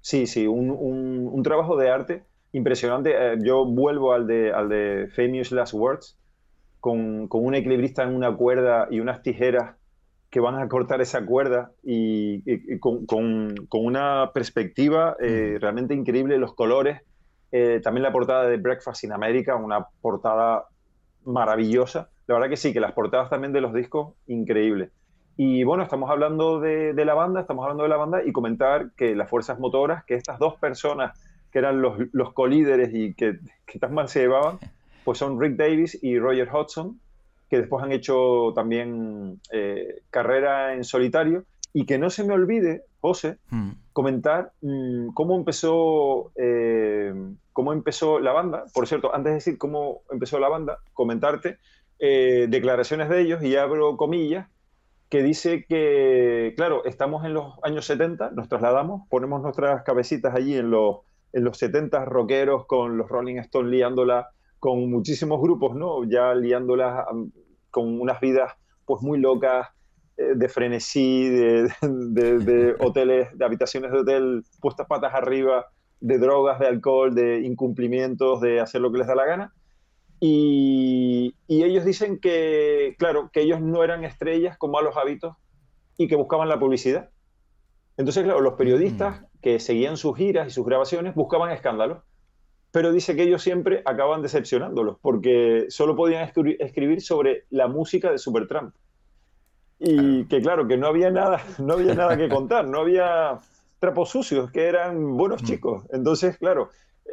Sí, 0.00 0.26
sí, 0.26 0.46
un, 0.46 1.42
trabajo 1.42 1.76
de 1.76 1.90
arte 1.90 2.24
impresionante. 2.52 3.12
Eh, 3.14 3.38
yo 3.42 3.64
vuelvo 3.64 4.12
al 4.12 4.26
de, 4.26 4.52
al 4.52 4.68
de 4.68 5.08
Famous 5.14 5.52
Last 5.52 5.74
Words, 5.74 6.18
con, 6.80 7.28
un 7.30 7.54
equilibrista 7.54 8.02
en 8.02 8.14
una 8.14 8.34
cuerda 8.34 8.88
y 8.90 9.00
unas 9.00 9.22
tijeras 9.22 9.76
que 10.30 10.40
van 10.40 10.56
a 10.56 10.68
cortar 10.68 11.00
esa 11.00 11.24
cuerda 11.24 11.72
y, 11.82 12.78
con, 12.78 13.54
una 13.72 14.30
perspectiva 14.32 15.16
eh, 15.20 15.58
realmente 15.60 15.94
increíble, 15.94 16.38
los 16.38 16.54
colores 16.54 17.02
eh, 17.52 17.80
también 17.82 18.02
la 18.02 18.12
portada 18.12 18.46
de 18.46 18.56
Breakfast 18.56 19.04
in 19.04 19.12
America, 19.12 19.56
una 19.56 19.86
portada 20.00 20.66
maravillosa. 21.24 22.08
La 22.26 22.34
verdad 22.34 22.48
que 22.48 22.56
sí, 22.56 22.72
que 22.72 22.80
las 22.80 22.92
portadas 22.92 23.30
también 23.30 23.52
de 23.52 23.60
los 23.60 23.74
discos, 23.74 24.14
increíbles. 24.26 24.90
Y 25.36 25.64
bueno, 25.64 25.82
estamos 25.82 26.10
hablando 26.10 26.60
de, 26.60 26.92
la 26.92 27.14
banda, 27.14 27.40
estamos 27.40 27.62
hablando 27.62 27.84
de 27.84 27.88
la 27.88 27.96
banda 27.96 28.22
y 28.24 28.32
comentar 28.32 28.90
que 28.96 29.14
las 29.14 29.28
fuerzas 29.30 29.58
motoras, 29.58 30.04
que 30.04 30.14
estas 30.14 30.38
dos 30.38 30.56
personas 30.56 31.18
que 31.50 31.58
eran 31.58 31.80
los, 31.80 31.98
los 32.12 32.32
colíderes 32.32 32.90
y 32.92 33.14
que, 33.14 33.38
que 33.66 33.78
tan 33.78 33.94
mal 33.94 34.08
se 34.08 34.20
llevaban, 34.20 34.58
pues 35.04 35.18
son 35.18 35.40
Rick 35.40 35.56
Davis 35.56 35.98
y 36.02 36.18
Roger 36.18 36.48
Hodgson, 36.52 37.00
que 37.48 37.58
después 37.58 37.82
han 37.82 37.90
hecho 37.90 38.52
también 38.54 39.40
eh, 39.50 40.02
carrera 40.10 40.74
en 40.74 40.84
solitario. 40.84 41.44
Y 41.72 41.86
que 41.86 41.98
no 41.98 42.10
se 42.10 42.24
me 42.24 42.34
olvide, 42.34 42.82
José, 43.00 43.38
hmm. 43.50 43.70
comentar 43.92 44.52
mm, 44.60 45.08
cómo 45.14 45.36
empezó 45.36 46.32
eh, 46.34 47.14
cómo 47.70 47.78
empezó 47.78 48.18
la 48.18 48.32
banda. 48.32 48.64
Por 48.74 48.88
cierto, 48.88 49.14
antes 49.14 49.30
de 49.30 49.34
decir 49.34 49.58
cómo 49.58 50.02
empezó 50.10 50.40
la 50.40 50.48
banda, 50.48 50.78
comentarte 50.92 51.58
eh, 52.00 52.46
declaraciones 52.48 53.08
de 53.08 53.20
ellos, 53.20 53.42
y 53.44 53.56
abro 53.56 53.96
comillas, 53.96 54.48
que 55.08 55.22
dice 55.22 55.64
que, 55.68 56.54
claro, 56.56 56.84
estamos 56.84 57.24
en 57.24 57.34
los 57.34 57.54
años 57.62 57.84
70, 57.86 58.32
nos 58.32 58.48
trasladamos, 58.48 59.06
ponemos 59.08 59.40
nuestras 59.42 59.82
cabecitas 59.84 60.34
allí 60.34 60.56
en 60.56 60.70
los, 60.70 60.98
en 61.32 61.44
los 61.44 61.58
70 61.58 62.04
rockeros 62.06 62.66
con 62.66 62.96
los 62.96 63.08
Rolling 63.08 63.36
Stones 63.36 63.70
liándola, 63.70 64.30
con 64.58 64.90
muchísimos 64.90 65.40
grupos, 65.40 65.76
¿no? 65.76 66.04
Ya 66.04 66.34
liándola 66.34 67.06
con 67.70 68.00
unas 68.00 68.20
vidas 68.20 68.52
pues 68.84 69.02
muy 69.02 69.20
locas, 69.20 69.68
eh, 70.16 70.34
de 70.34 70.48
frenesí, 70.48 71.28
de, 71.28 71.72
de, 71.80 72.76
hoteles, 72.80 73.28
de 73.36 73.44
habitaciones 73.44 73.92
de 73.92 73.98
hotel 73.98 74.44
puestas 74.60 74.86
patas 74.86 75.14
arriba, 75.14 75.66
de 76.00 76.18
drogas, 76.18 76.58
de 76.58 76.66
alcohol, 76.66 77.14
de 77.14 77.40
incumplimientos, 77.40 78.40
de 78.40 78.60
hacer 78.60 78.80
lo 78.80 78.90
que 78.90 78.98
les 78.98 79.06
da 79.06 79.14
la 79.14 79.26
gana. 79.26 79.54
Y, 80.20 81.34
ellos 81.48 81.84
dicen 81.84 82.18
que, 82.18 82.94
claro, 82.98 83.30
que 83.32 83.40
ellos 83.40 83.60
no 83.60 83.82
eran 83.82 84.04
estrellas 84.04 84.56
con 84.58 84.70
malos 84.70 84.96
hábitos 84.96 85.36
y 85.96 86.08
que 86.08 86.16
buscaban 86.16 86.48
la 86.48 86.58
publicidad. 86.58 87.10
Entonces, 87.96 88.24
claro, 88.24 88.40
los 88.40 88.54
periodistas 88.54 89.20
mm. 89.20 89.24
que 89.42 89.60
seguían 89.60 89.96
sus 89.96 90.16
giras 90.16 90.48
y 90.48 90.50
sus 90.50 90.64
grabaciones 90.64 91.14
buscaban 91.14 91.50
escándalos, 91.50 92.02
pero 92.70 92.92
dice 92.92 93.16
que 93.16 93.24
ellos 93.24 93.42
siempre 93.42 93.82
acaban 93.84 94.22
decepcionándolos 94.22 94.98
porque 95.00 95.66
solo 95.68 95.96
podían 95.96 96.30
escribir 96.60 97.00
sobre 97.00 97.44
la 97.50 97.66
música 97.66 98.10
de 98.10 98.18
Supertramp. 98.18 98.74
Y 99.78 100.24
que 100.26 100.42
claro, 100.42 100.68
que 100.68 100.76
no 100.76 100.86
había 100.86 101.10
nada, 101.10 101.42
no 101.58 101.74
había 101.74 101.94
nada 101.94 102.16
que 102.16 102.28
contar, 102.28 102.66
no 102.66 102.80
había 102.80 103.38
trapos 103.80 104.10
sucios, 104.10 104.50
que 104.52 104.66
eran 104.66 105.16
buenos 105.16 105.42
mm. 105.42 105.46
chicos. 105.46 105.84
Entonces, 105.90 106.36
claro, 106.36 106.70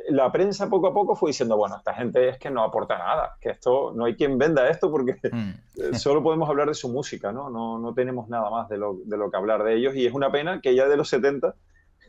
la 0.09 0.31
prensa 0.31 0.69
poco 0.69 0.87
a 0.87 0.93
poco 0.93 1.15
fue 1.15 1.29
diciendo, 1.29 1.57
bueno, 1.57 1.77
esta 1.77 1.93
gente 1.93 2.29
es 2.29 2.37
que 2.37 2.51
no 2.51 2.63
aporta 2.63 2.97
nada, 2.97 3.37
que 3.41 3.49
esto, 3.49 3.93
no 3.95 4.05
hay 4.05 4.15
quien 4.15 4.37
venda 4.37 4.69
esto 4.69 4.91
porque 4.91 5.15
mm. 5.31 5.93
solo 5.95 6.21
podemos 6.21 6.49
hablar 6.49 6.67
de 6.67 6.73
su 6.75 6.89
música, 6.89 7.31
¿no? 7.31 7.49
No, 7.49 7.79
no 7.79 7.93
tenemos 7.93 8.29
nada 8.29 8.49
más 8.49 8.69
de 8.69 8.77
lo, 8.77 8.97
de 9.05 9.17
lo, 9.17 9.31
que 9.31 9.37
hablar 9.37 9.63
de 9.63 9.75
ellos 9.75 9.95
y 9.95 10.05
es 10.05 10.13
una 10.13 10.31
pena 10.31 10.61
que 10.61 10.75
ya 10.75 10.87
de 10.87 10.97
los 10.97 11.09
70 11.09 11.55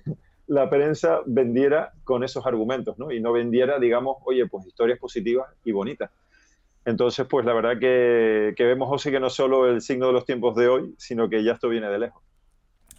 la 0.49 0.69
prensa 0.69 1.21
vendiera 1.25 1.93
con 2.05 2.25
esos 2.25 2.45
argumentos, 2.45 2.99
¿no? 2.99 3.13
Y 3.13 3.21
no 3.21 3.33
vendiera, 3.33 3.79
digamos, 3.79 4.17
oye, 4.25 4.47
pues 4.47 4.67
historias 4.67 4.99
positivas 4.99 5.49
y 5.65 5.73
bonitas. 5.73 6.11
Entonces, 6.85 7.27
pues 7.29 7.45
la 7.45 7.53
verdad 7.53 7.79
que, 7.79 8.55
que 8.57 8.65
vemos, 8.65 8.89
José, 8.89 9.11
que 9.11 9.21
no 9.21 9.29
solo 9.29 9.69
el 9.69 9.83
signo 9.83 10.07
de 10.07 10.15
los 10.15 10.25
tiempos 10.25 10.57
de 10.57 10.69
hoy, 10.69 10.95
sino 10.97 11.29
que 11.29 11.45
ya 11.45 11.53
esto 11.53 11.69
viene 11.69 11.89
de 11.89 11.99
lejos. 11.99 12.23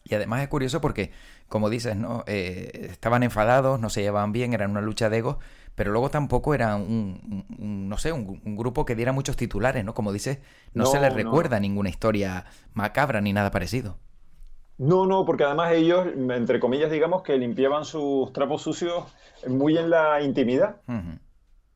Y 0.10 0.16
además 0.16 0.42
es 0.42 0.48
curioso 0.48 0.82
porque, 0.82 1.12
como 1.48 1.70
dices, 1.70 1.96
¿no? 1.96 2.24
Eh, 2.26 2.88
estaban 2.92 3.22
enfadados, 3.24 3.80
no 3.80 3.90
se 3.90 4.02
llevaban 4.02 4.32
bien, 4.32 4.54
eran 4.54 4.72
una 4.72 4.82
lucha 4.82 5.10
de 5.10 5.20
egos, 5.20 5.38
pero 5.76 5.92
luego 5.92 6.10
tampoco 6.10 6.54
eran 6.54 6.82
un, 6.82 7.46
no 7.88 7.98
sé, 7.98 8.12
un, 8.12 8.58
grupo 8.58 8.86
que 8.86 8.96
diera 8.96 9.12
muchos 9.12 9.38
titulares, 9.38 9.86
¿no? 9.86 9.94
Como 9.94 10.12
dices, 10.12 10.40
no, 10.74 10.88
se 10.88 11.00
les 11.00 11.14
recuerda 11.14 11.60
ninguna 11.60 11.90
historia 11.90 12.46
macabra 12.74 13.22
ni 13.22 13.34
nada 13.34 13.52
parecido. 13.52 13.98
No, 14.80 15.06
no, 15.06 15.26
porque 15.26 15.44
además 15.44 15.74
ellos, 15.74 16.08
entre 16.08 16.60
comillas, 16.60 16.90
digamos 16.90 17.22
que 17.22 17.38
limpiaban 17.38 17.86
sus 17.86 18.34
trapos 18.34 18.62
sucios 18.62 19.04
muy 19.48 19.78
en 19.78 19.90
la 19.90 20.22
intimidad. 20.22 20.78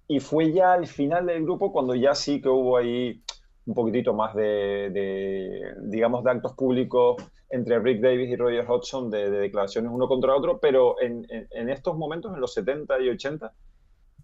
Y 0.08 0.20
fue 0.20 0.52
ya 0.52 0.74
al 0.74 0.88
final 0.88 1.28
del 1.28 1.44
grupo 1.44 1.72
cuando 1.72 1.94
ya 1.96 2.16
sí 2.16 2.42
que 2.42 2.50
hubo 2.50 2.78
ahí 2.78 3.22
un 3.66 3.74
poquitito 3.74 4.14
más 4.14 4.36
de, 4.36 4.90
de 4.92 5.76
digamos, 5.82 6.24
de 6.24 6.32
actos 6.32 6.54
públicos 6.54 7.18
entre 7.54 7.80
Rick 7.80 8.02
Davis 8.02 8.30
y 8.32 8.36
Roger 8.36 8.66
Hodgson 8.68 9.12
de, 9.12 9.30
declaraciones 9.30 9.92
uno 9.94 10.08
contra 10.08 10.36
otro, 10.36 10.60
pero 10.60 10.96
en, 11.00 11.24
estos 11.70 11.96
momentos, 11.96 12.34
en 12.34 12.42
los 12.42 12.52
70 12.54 13.00
y 13.00 13.10
80, 13.10 13.54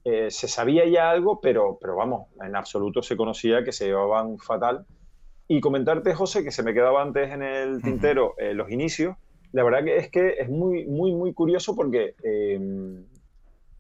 eh, 0.04 0.32
se 0.32 0.48
sabía 0.48 0.88
ya 0.88 1.12
algo, 1.12 1.40
pero, 1.40 1.78
pero 1.80 1.96
vamos, 1.96 2.28
en 2.44 2.56
absoluto 2.56 3.04
se 3.04 3.16
conocía 3.16 3.64
que 3.64 3.72
se 3.72 3.86
llevaban 3.86 4.40
fatal. 4.40 4.86
Y 5.48 5.62
comentarte, 5.62 6.16
José, 6.16 6.44
que 6.44 6.52
se 6.52 6.64
me 6.64 6.74
quedaba 6.74 7.04
antes 7.04 7.32
en 7.32 7.44
el 7.44 7.84
tintero 7.84 8.34
eh, 8.40 8.56
los 8.56 8.72
inicios, 8.72 9.16
la 9.52 9.64
verdad 9.64 9.84
que 9.84 9.98
es 9.98 10.10
que 10.10 10.36
es 10.40 10.50
muy, 10.50 10.86
muy, 10.86 11.14
muy 11.14 11.34
curioso 11.34 11.76
porque 11.76 12.16
em, 12.24 13.06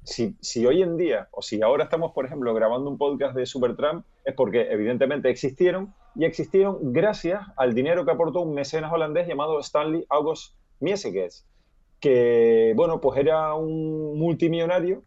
si, 0.09 0.65
hoy 0.65 0.81
en 0.81 0.97
día, 0.97 1.27
o 1.31 1.41
si 1.41 1.61
ahora 1.61 1.85
estamos, 1.85 2.11
por 2.13 2.25
ejemplo, 2.25 2.53
grabando 2.53 2.89
un 2.89 2.97
podcast 2.97 3.35
de 3.35 3.45
Supertramp, 3.45 4.05
es 4.25 4.33
porque 4.33 4.71
evidentemente 4.71 5.29
existieron 5.29 5.93
y 6.15 6.25
existieron 6.25 6.93
gracias 6.93 7.41
al 7.55 7.73
dinero 7.73 8.05
que 8.05 8.11
aportó 8.11 8.41
un 8.41 8.53
mecenas 8.53 8.91
holandés 8.91 9.27
llamado 9.27 9.59
Stanley 9.59 10.05
August 10.09 10.55
Miesekes, 10.79 11.45
que, 11.99 12.73
bueno, 12.75 12.99
pues 12.99 13.19
era 13.19 13.53
un 13.53 14.17
multimillonario 14.17 15.03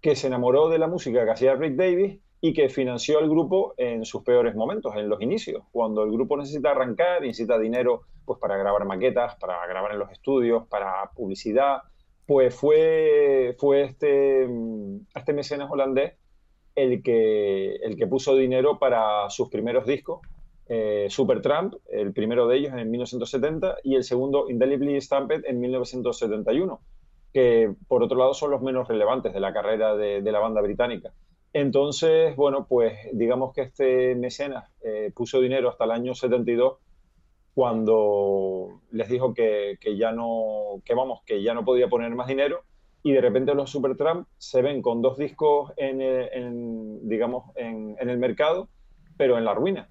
que 0.00 0.16
se 0.16 0.26
enamoró 0.26 0.68
de 0.68 0.78
la 0.78 0.88
música 0.88 1.24
que 1.24 1.30
hacía 1.30 1.54
Rick 1.54 1.76
Davis 1.76 2.18
y 2.40 2.52
que 2.54 2.70
financió 2.70 3.18
al 3.18 3.28
grupo 3.28 3.74
en 3.76 4.04
sus 4.04 4.22
peores 4.22 4.54
momentos, 4.54 4.96
en 4.96 5.08
los 5.08 5.20
inicios, 5.20 5.62
cuando 5.72 6.02
el 6.04 6.10
grupo 6.10 6.36
necesita 6.36 6.70
arrancar, 6.70 7.20
necesita 7.20 7.58
dinero 7.58 8.02
pues 8.24 8.38
para 8.38 8.56
grabar 8.56 8.84
maquetas, 8.86 9.36
para 9.36 9.66
grabar 9.66 9.92
en 9.92 9.98
los 9.98 10.10
estudios, 10.10 10.66
para 10.68 11.10
publicidad, 11.14 11.82
pues 12.30 12.54
fue, 12.54 13.56
fue 13.58 13.82
este, 13.82 14.48
este 15.16 15.32
mecenas 15.32 15.68
holandés 15.68 16.12
el 16.76 17.02
que, 17.02 17.74
el 17.74 17.96
que 17.96 18.06
puso 18.06 18.36
dinero 18.36 18.78
para 18.78 19.28
sus 19.30 19.48
primeros 19.48 19.84
discos, 19.84 20.20
eh, 20.68 21.08
Supertramp, 21.10 21.74
el 21.90 22.12
primero 22.12 22.46
de 22.46 22.58
ellos 22.58 22.72
en 22.76 22.88
1970 22.88 23.78
y 23.82 23.96
el 23.96 24.04
segundo 24.04 24.48
Indelibly 24.48 25.00
Stamped 25.00 25.42
en 25.44 25.58
1971, 25.58 26.80
que 27.32 27.74
por 27.88 28.04
otro 28.04 28.16
lado 28.16 28.32
son 28.32 28.52
los 28.52 28.62
menos 28.62 28.86
relevantes 28.86 29.34
de 29.34 29.40
la 29.40 29.52
carrera 29.52 29.96
de 29.96 30.22
la 30.22 30.38
banda 30.38 30.60
británica. 30.60 31.12
Entonces, 31.52 32.36
bueno, 32.36 32.64
pues 32.68 32.96
digamos 33.12 33.52
que 33.52 33.62
este 33.62 34.14
mecenas 34.14 34.70
eh, 34.84 35.10
puso 35.16 35.40
dinero 35.40 35.68
hasta 35.68 35.82
el 35.82 35.90
año 35.90 36.14
72 36.14 36.78
cuando 37.60 38.80
les 38.90 39.10
dijo 39.10 39.34
que, 39.34 39.76
ya 39.98 40.12
no, 40.12 40.80
que 40.82 40.94
vamos, 40.94 41.20
que 41.26 41.42
ya 41.42 41.52
no 41.52 41.62
podía 41.62 41.88
poner 41.88 42.14
más 42.14 42.26
dinero 42.26 42.62
y 43.02 43.12
de 43.12 43.20
repente 43.20 43.54
los 43.54 43.68
Supertramp 43.68 44.26
se 44.38 44.62
ven 44.62 44.80
con 44.80 45.02
dos 45.02 45.18
discos 45.18 45.70
en, 45.76 47.06
digamos, 47.06 47.54
en, 47.56 47.98
el 48.00 48.16
mercado, 48.16 48.70
pero 49.18 49.36
en 49.36 49.44
la 49.44 49.52
ruina. 49.52 49.90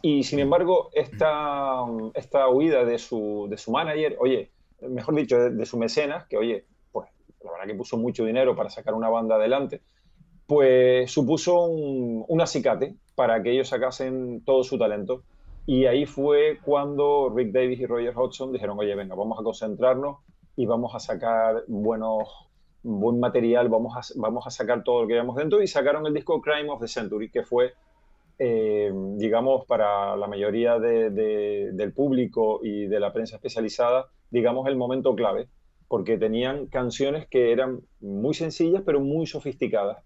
Y 0.00 0.22
sin 0.22 0.38
embargo, 0.38 0.88
esta, 0.94 1.84
esta 2.14 2.48
huida 2.48 2.86
de 2.86 2.98
su, 2.98 3.46
de 3.50 3.58
su 3.58 3.70
manager, 3.70 4.16
oye, 4.18 4.50
mejor 4.80 5.16
dicho, 5.16 5.50
de, 5.50 5.66
su 5.66 5.76
mecenas, 5.76 6.24
que 6.28 6.38
oye, 6.38 6.64
pues 6.92 7.10
la 7.42 7.52
verdad 7.52 7.66
que 7.66 7.74
puso 7.74 7.98
mucho 7.98 8.24
dinero 8.24 8.56
para 8.56 8.70
sacar 8.70 8.94
una 8.94 9.10
banda 9.10 9.34
adelante, 9.34 9.82
pues 10.46 11.10
supuso 11.10 11.66
un, 11.66 12.40
acicate 12.40 12.94
para 13.14 13.42
que 13.42 13.50
ellos 13.52 13.68
sacasen 13.68 14.42
todo 14.46 14.64
su 14.64 14.78
talento. 14.78 15.24
Y 15.66 15.86
ahí 15.86 16.04
fue 16.04 16.58
cuando 16.62 17.32
Rick 17.34 17.52
Davis 17.52 17.80
y 17.80 17.86
Roger 17.86 18.12
Hodgson 18.16 18.52
dijeron, 18.52 18.78
oye, 18.78 18.94
venga, 18.94 19.14
vamos 19.14 19.38
a 19.38 19.42
concentrarnos 19.42 20.18
y 20.56 20.66
vamos 20.66 20.94
a 20.94 20.98
sacar 20.98 21.64
buenos, 21.68 22.28
buen 22.82 23.18
material, 23.18 23.68
vamos 23.68 23.96
a, 23.96 24.20
vamos 24.20 24.46
a 24.46 24.50
sacar 24.50 24.84
todo 24.84 25.02
lo 25.02 25.08
que 25.08 25.14
llevamos 25.14 25.36
dentro. 25.36 25.62
Y 25.62 25.66
sacaron 25.66 26.06
el 26.06 26.14
disco 26.14 26.40
Crime 26.40 26.68
of 26.68 26.80
the 26.80 26.88
Century, 26.88 27.30
que 27.30 27.44
fue, 27.44 27.72
eh, 28.38 28.92
digamos, 29.16 29.64
para 29.66 30.16
la 30.16 30.26
mayoría 30.26 30.78
del 30.78 31.92
público 31.94 32.60
y 32.62 32.86
de 32.86 33.00
la 33.00 33.12
prensa 33.12 33.36
especializada, 33.36 34.06
digamos, 34.30 34.68
el 34.68 34.76
momento 34.76 35.14
clave, 35.14 35.48
porque 35.88 36.18
tenían 36.18 36.66
canciones 36.66 37.26
que 37.26 37.52
eran 37.52 37.80
muy 38.00 38.34
sencillas, 38.34 38.82
pero 38.84 39.00
muy 39.00 39.26
sofisticadas 39.26 40.04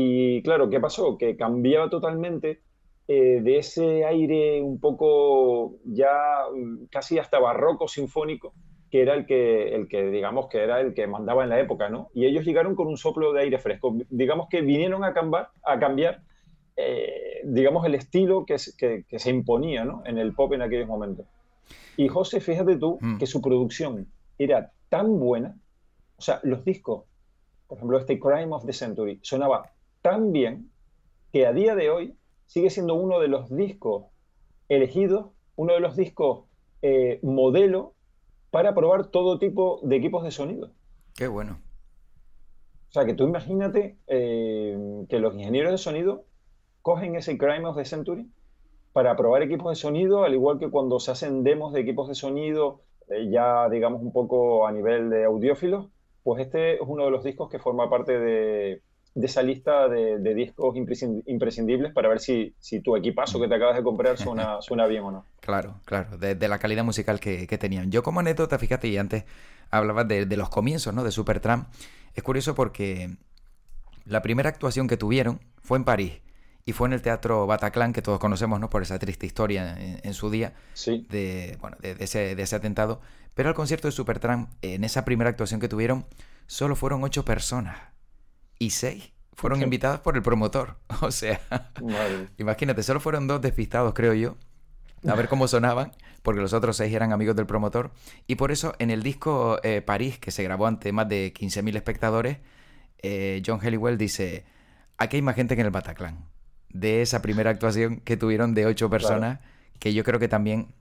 y 0.00 0.42
claro, 0.42 0.70
¿qué 0.70 0.78
pasó? 0.78 1.18
Que 1.18 1.36
cambiaba 1.36 1.90
totalmente 1.90 2.60
eh, 3.08 3.40
de 3.42 3.58
ese 3.58 4.04
aire 4.04 4.62
un 4.62 4.78
poco 4.78 5.76
ya 5.84 6.12
mm, 6.54 6.86
casi 6.90 7.18
hasta 7.18 7.38
barroco 7.38 7.88
sinfónico, 7.88 8.52
que 8.90 9.02
era 9.02 9.14
el 9.14 9.26
que, 9.26 9.74
el 9.74 9.88
que, 9.88 10.10
digamos, 10.10 10.48
que 10.48 10.58
era 10.58 10.80
el 10.80 10.94
que 10.94 11.06
mandaba 11.06 11.42
en 11.42 11.50
la 11.50 11.60
época, 11.60 11.88
¿no? 11.88 12.10
Y 12.14 12.26
ellos 12.26 12.44
llegaron 12.44 12.74
con 12.74 12.86
un 12.86 12.96
soplo 12.96 13.32
de 13.32 13.42
aire 13.42 13.58
fresco. 13.58 13.96
Digamos 14.08 14.48
que 14.48 14.60
vinieron 14.60 15.04
a 15.04 15.12
cambiar, 15.12 15.48
a 15.64 15.78
cambiar 15.78 16.22
eh, 16.80 17.40
digamos, 17.42 17.84
el 17.86 17.96
estilo 17.96 18.46
que, 18.46 18.56
que, 19.08 19.18
se 19.18 19.30
imponía, 19.30 19.84
¿no? 19.84 20.02
En 20.06 20.16
el 20.16 20.32
pop 20.32 20.52
en 20.52 20.62
aquellos 20.62 20.86
momentos. 20.86 21.26
Y 21.96 22.06
José, 22.06 22.40
fíjate 22.40 22.76
tú 22.76 22.98
mm. 23.00 23.18
que 23.18 23.26
su 23.26 23.42
producción 23.42 24.06
era 24.38 24.70
tan 24.88 25.18
buena, 25.18 25.56
o 26.16 26.22
sea, 26.22 26.38
los 26.44 26.64
discos, 26.64 27.02
por 27.66 27.78
ejemplo, 27.78 27.98
este 27.98 28.20
Crime 28.20 28.54
of 28.54 28.64
the 28.64 28.72
Century, 28.72 29.18
sonaba 29.22 29.72
tan 30.02 30.30
bien 30.30 30.70
que 31.32 31.46
a 31.46 31.52
día 31.52 31.74
de 31.74 31.90
hoy 31.90 32.14
sigue 32.48 32.70
siendo 32.70 32.94
uno 32.94 33.20
de 33.20 33.28
los 33.28 33.54
discos 33.54 34.06
elegidos, 34.68 35.26
uno 35.54 35.74
de 35.74 35.80
los 35.80 35.96
discos 35.96 36.46
eh, 36.82 37.20
modelo 37.22 37.94
para 38.50 38.74
probar 38.74 39.08
todo 39.08 39.38
tipo 39.38 39.80
de 39.82 39.96
equipos 39.96 40.24
de 40.24 40.30
sonido. 40.30 40.70
Qué 41.14 41.28
bueno. 41.28 41.60
O 42.88 42.92
sea, 42.92 43.04
que 43.04 43.12
tú 43.12 43.24
imagínate 43.24 43.98
eh, 44.06 45.04
que 45.10 45.18
los 45.18 45.34
ingenieros 45.34 45.72
de 45.72 45.78
sonido 45.78 46.24
cogen 46.80 47.16
ese 47.16 47.36
Crime 47.36 47.66
of 47.66 47.76
the 47.76 47.84
Century 47.84 48.30
para 48.94 49.14
probar 49.14 49.42
equipos 49.42 49.70
de 49.70 49.76
sonido, 49.76 50.24
al 50.24 50.32
igual 50.32 50.58
que 50.58 50.70
cuando 50.70 50.98
se 51.00 51.10
hacen 51.10 51.44
demos 51.44 51.74
de 51.74 51.80
equipos 51.80 52.08
de 52.08 52.14
sonido, 52.14 52.80
eh, 53.08 53.28
ya 53.30 53.68
digamos 53.68 54.00
un 54.00 54.12
poco 54.12 54.66
a 54.66 54.72
nivel 54.72 55.10
de 55.10 55.26
audiófilos, 55.26 55.88
pues 56.22 56.40
este 56.40 56.76
es 56.76 56.80
uno 56.80 57.04
de 57.04 57.10
los 57.10 57.24
discos 57.24 57.50
que 57.50 57.58
forma 57.58 57.90
parte 57.90 58.18
de, 58.18 58.80
de 59.14 59.26
esa 59.26 59.42
lista 59.42 59.88
de, 59.88 60.34
discos 60.34 60.76
imprescindibles 60.76 61.92
para 61.92 62.08
ver 62.08 62.20
si, 62.20 62.54
si, 62.60 62.80
tu 62.80 62.96
equipazo 62.96 63.40
que 63.40 63.48
te 63.48 63.54
acabas 63.54 63.76
de 63.76 63.82
comprar 63.82 64.16
suena, 64.16 64.58
suena 64.60 64.86
bien 64.86 65.02
o 65.04 65.10
no. 65.10 65.24
Claro, 65.40 65.80
claro, 65.84 66.18
de, 66.18 66.48
la 66.48 66.58
calidad 66.58 66.84
musical 66.84 67.20
que, 67.20 67.46
tenían. 67.58 67.90
Yo 67.90 68.02
como 68.02 68.20
anécdota, 68.20 68.58
fíjate, 68.58 68.88
y 68.88 68.96
antes 68.96 69.24
hablabas 69.70 70.06
de, 70.08 70.36
los 70.36 70.48
comienzos 70.48 70.94
¿no? 70.94 71.04
de 71.04 71.10
Supertramp, 71.10 71.68
es 72.14 72.22
curioso 72.22 72.54
porque 72.54 73.16
la 74.04 74.22
primera 74.22 74.48
actuación 74.48 74.88
que 74.88 74.96
tuvieron 74.96 75.40
fue 75.60 75.78
en 75.78 75.84
París 75.84 76.20
y 76.64 76.72
fue 76.72 76.86
en 76.86 76.92
el 76.92 77.02
Teatro 77.02 77.46
Bataclan, 77.46 77.92
que 77.92 78.02
todos 78.02 78.18
conocemos 78.18 78.60
¿no? 78.60 78.68
por 78.68 78.82
esa 78.82 78.98
triste 78.98 79.26
historia 79.26 79.76
en, 79.78 80.14
su 80.14 80.30
día 80.30 80.52
de, 80.86 81.56
bueno, 81.60 81.76
de, 81.80 81.96
ese, 81.98 82.36
de 82.36 82.42
ese 82.42 82.56
atentado. 82.56 83.00
Pero 83.34 83.48
al 83.48 83.54
concierto 83.54 83.88
de 83.88 83.92
Supertramp, 83.92 84.50
en 84.62 84.84
esa 84.84 85.04
primera 85.04 85.30
actuación 85.30 85.60
que 85.60 85.68
tuvieron, 85.68 86.04
solo 86.46 86.76
fueron 86.76 87.02
ocho 87.04 87.24
personas 87.24 87.78
y 88.58 88.70
seis 88.70 89.12
fueron 89.34 89.62
invitados 89.62 90.00
por 90.00 90.16
el 90.16 90.22
promotor. 90.22 90.76
O 91.00 91.12
sea, 91.12 91.40
imagínate, 92.38 92.82
solo 92.82 92.98
fueron 92.98 93.28
dos 93.28 93.40
despistados, 93.40 93.94
creo 93.94 94.14
yo, 94.14 94.36
a 95.06 95.14
ver 95.14 95.28
cómo 95.28 95.46
sonaban, 95.46 95.92
porque 96.22 96.40
los 96.40 96.52
otros 96.52 96.76
seis 96.76 96.92
eran 96.92 97.12
amigos 97.12 97.36
del 97.36 97.46
promotor. 97.46 97.92
Y 98.26 98.34
por 98.34 98.50
eso 98.50 98.74
en 98.78 98.90
el 98.90 99.02
disco 99.02 99.60
eh, 99.62 99.80
París, 99.80 100.18
que 100.18 100.32
se 100.32 100.42
grabó 100.42 100.66
ante 100.66 100.90
más 100.92 101.08
de 101.08 101.32
15.000 101.32 101.76
espectadores, 101.76 102.38
eh, 103.00 103.40
John 103.46 103.60
Helliwell 103.62 103.96
dice, 103.96 104.44
aquí 104.96 105.16
hay 105.16 105.22
más 105.22 105.36
gente 105.36 105.54
que 105.54 105.60
en 105.60 105.66
el 105.66 105.72
Bataclan. 105.72 106.26
De 106.70 107.00
esa 107.00 107.22
primera 107.22 107.50
actuación 107.50 108.00
que 108.00 108.16
tuvieron 108.16 108.54
de 108.54 108.66
ocho 108.66 108.90
personas, 108.90 109.38
que 109.78 109.94
yo 109.94 110.02
creo 110.02 110.18
que 110.18 110.28
también 110.28 110.74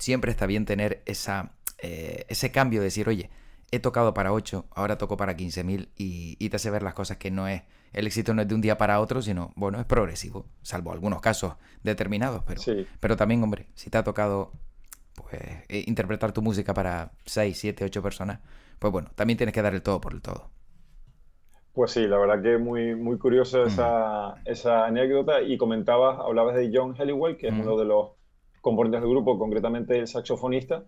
siempre 0.00 0.30
está 0.30 0.46
bien 0.46 0.64
tener 0.64 1.02
esa, 1.04 1.52
eh, 1.78 2.24
ese 2.28 2.50
cambio 2.50 2.80
de 2.80 2.84
decir, 2.84 3.08
oye, 3.08 3.30
he 3.72 3.80
tocado 3.80 4.14
para 4.14 4.32
8, 4.32 4.66
ahora 4.70 4.98
toco 4.98 5.16
para 5.16 5.36
15.000 5.36 5.88
y, 5.96 6.36
y 6.38 6.48
te 6.50 6.56
hace 6.56 6.70
ver 6.70 6.82
las 6.82 6.94
cosas 6.94 7.16
que 7.16 7.30
no 7.30 7.48
es, 7.48 7.62
el 7.92 8.06
éxito 8.06 8.34
no 8.34 8.42
es 8.42 8.48
de 8.48 8.54
un 8.54 8.60
día 8.60 8.78
para 8.78 9.00
otro, 9.00 9.22
sino, 9.22 9.52
bueno, 9.56 9.80
es 9.80 9.86
progresivo, 9.86 10.46
salvo 10.60 10.92
algunos 10.92 11.20
casos 11.20 11.54
determinados, 11.82 12.42
pero, 12.46 12.60
pero 13.00 13.16
también, 13.16 13.42
hombre, 13.42 13.66
si 13.74 13.90
te 13.90 13.98
ha 13.98 14.04
tocado 14.04 14.52
pues 15.14 15.40
eh, 15.68 15.84
interpretar 15.86 16.32
tu 16.32 16.42
música 16.42 16.72
para 16.74 17.12
6, 17.24 17.58
7, 17.58 17.84
8 17.84 18.02
personas, 18.02 18.40
pues 18.78 18.92
bueno, 18.92 19.10
también 19.14 19.38
tienes 19.38 19.54
que 19.54 19.62
dar 19.62 19.74
el 19.74 19.82
todo 19.82 20.00
por 20.00 20.12
el 20.12 20.20
todo. 20.20 20.50
Pues 21.72 21.92
sí, 21.92 22.06
la 22.06 22.18
verdad 22.18 22.42
que 22.42 22.58
muy, 22.58 22.94
muy 22.94 23.16
curiosa 23.16 23.62
esa, 23.62 24.34
esa 24.44 24.84
anécdota 24.84 25.40
y 25.40 25.56
comentabas, 25.56 26.18
hablabas 26.18 26.54
de 26.56 26.70
John 26.72 26.94
Helliwell, 26.98 27.38
que 27.38 27.48
es 27.48 27.54
uno 27.54 27.78
de 27.78 27.86
los 27.86 28.10
componentes 28.60 29.00
del 29.00 29.08
grupo, 29.08 29.38
concretamente 29.38 29.98
el 29.98 30.06
saxofonista, 30.06 30.84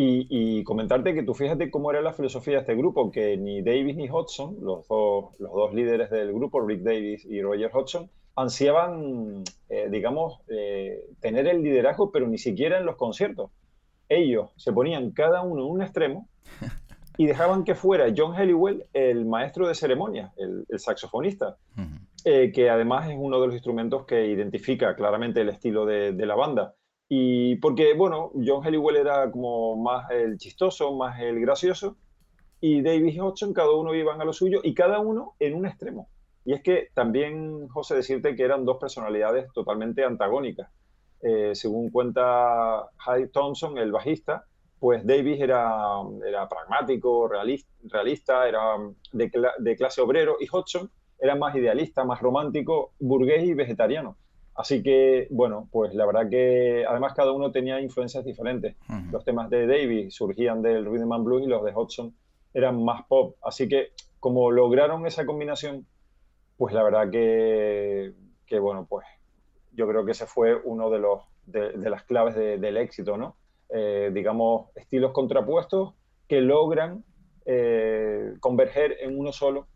y, 0.00 0.62
comentarte 0.64 1.12
que 1.12 1.24
tú 1.24 1.34
fíjate 1.34 1.70
cómo 1.70 1.90
era 1.90 2.00
la 2.00 2.12
filosofía 2.12 2.54
de 2.54 2.60
este 2.60 2.76
grupo, 2.76 3.10
que 3.10 3.36
ni 3.36 3.62
Davis 3.62 3.96
ni 3.96 4.08
Hodgson, 4.08 4.56
los 4.60 4.86
dos, 4.86 5.34
los 5.40 5.52
dos 5.52 5.74
líderes 5.74 6.10
del 6.10 6.32
grupo, 6.32 6.60
Rick 6.60 6.82
Davis 6.82 7.24
y 7.24 7.42
Roger 7.42 7.70
Hodgson, 7.72 8.08
ansiaban, 8.36 9.42
eh, 9.68 9.88
digamos, 9.90 10.40
eh, 10.48 11.04
tener 11.20 11.48
el 11.48 11.62
liderazgo, 11.62 12.12
pero 12.12 12.28
ni 12.28 12.38
siquiera 12.38 12.78
en 12.78 12.86
los 12.86 12.94
conciertos. 12.94 13.50
Ellos 14.08 14.50
se 14.56 14.72
ponían 14.72 15.10
cada 15.10 15.42
uno 15.42 15.62
en 15.62 15.70
un 15.72 15.82
extremo 15.82 16.28
y 17.16 17.26
dejaban 17.26 17.64
que 17.64 17.74
fuera 17.74 18.12
John 18.16 18.36
Helliwell 18.36 18.86
el 18.92 19.26
maestro 19.26 19.66
de 19.66 19.74
ceremonia, 19.74 20.32
el, 20.36 20.64
saxofonista, 20.78 21.56
eh, 22.24 22.52
que 22.54 22.70
además 22.70 23.10
es 23.10 23.16
uno 23.18 23.40
de 23.40 23.46
los 23.48 23.54
instrumentos 23.54 24.06
que 24.06 24.28
identifica 24.28 24.94
claramente 24.94 25.40
el 25.40 25.48
estilo 25.48 25.84
de, 25.84 26.12
de 26.12 26.26
la 26.26 26.36
banda 26.36 26.74
Y 27.08 27.56
porque, 27.56 27.94
bueno, 27.94 28.30
John 28.34 28.64
Helliwell 28.66 28.96
era 28.96 29.30
como 29.30 29.76
más 29.76 30.10
el 30.10 30.36
chistoso, 30.36 30.94
más 30.94 31.20
el 31.20 31.40
gracioso, 31.40 31.96
y 32.60 32.82
David 32.82 33.22
Hodgson, 33.22 33.54
cada 33.54 33.70
uno 33.72 33.94
iban 33.94 34.20
a 34.20 34.24
lo 34.24 34.32
suyo, 34.32 34.60
y 34.62 34.74
cada 34.74 34.98
uno 34.98 35.34
en 35.38 35.54
un 35.54 35.66
extremo. 35.66 36.08
Y 36.44 36.52
es 36.52 36.62
que 36.62 36.88
también, 36.94 37.68
José, 37.68 37.94
decirte 37.94 38.34
que 38.34 38.42
eran 38.42 38.64
dos 38.64 38.78
personalidades 38.78 39.52
totalmente 39.52 40.04
antagónicas. 40.04 40.70
Eh, 41.20 41.54
según 41.54 41.90
cuenta 41.90 42.86
Hyde 43.06 43.28
Thompson, 43.28 43.78
el 43.78 43.92
bajista, 43.92 44.44
pues 44.78 45.04
Davis 45.06 45.40
era, 45.40 46.00
era 46.26 46.48
pragmático, 46.48 47.28
realista, 47.28 47.70
realista 47.84 48.48
era 48.48 48.76
de, 49.12 49.30
de, 49.58 49.76
clase 49.76 50.00
obrero, 50.00 50.36
y 50.40 50.46
Hodgson 50.50 50.90
era 51.18 51.34
más 51.34 51.54
idealista, 51.56 52.04
más 52.04 52.20
romántico, 52.20 52.92
burgués 52.98 53.44
y 53.44 53.54
vegetariano. 53.54 54.16
Así 54.58 54.82
que, 54.82 55.28
bueno, 55.30 55.68
pues 55.70 55.94
la 55.94 56.04
verdad 56.04 56.28
que 56.28 56.84
además 56.84 57.14
cada 57.14 57.30
uno 57.30 57.52
tenía 57.52 57.80
influencias 57.80 58.24
diferentes. 58.24 58.74
Los 59.12 59.24
temas 59.24 59.48
de 59.50 59.68
Davis 59.68 60.12
surgían 60.12 60.62
del 60.62 60.84
rhythm 60.84 61.12
and 61.12 61.24
blues 61.24 61.44
y 61.44 61.46
los 61.46 61.64
de 61.64 61.70
Hodgson 61.72 62.12
eran 62.52 62.82
más 62.84 63.06
pop. 63.06 63.36
Así 63.40 63.68
que 63.68 63.92
como 64.18 64.50
lograron 64.50 65.06
esa 65.06 65.24
combinación, 65.24 65.86
pues 66.56 66.74
la 66.74 66.82
verdad 66.82 67.08
que, 67.08 68.14
que 68.46 68.58
bueno, 68.58 68.84
pues 68.88 69.06
yo 69.74 69.86
creo 69.86 70.04
que 70.04 70.10
ese 70.10 70.26
fue 70.26 70.56
uno 70.56 70.90
de, 70.90 70.98
los, 70.98 71.22
de, 71.46 71.88
las 71.88 72.02
claves 72.02 72.34
del 72.34 72.76
éxito, 72.78 73.16
¿no? 73.16 73.36
Eh, 73.68 74.10
digamos, 74.12 74.70
estilos 74.74 75.12
contrapuestos 75.12 75.94
que 76.26 76.40
logran 76.40 77.04
eh, 77.46 78.34
converger 78.40 78.96
en 79.02 79.16
uno 79.16 79.32
solo 79.32 79.68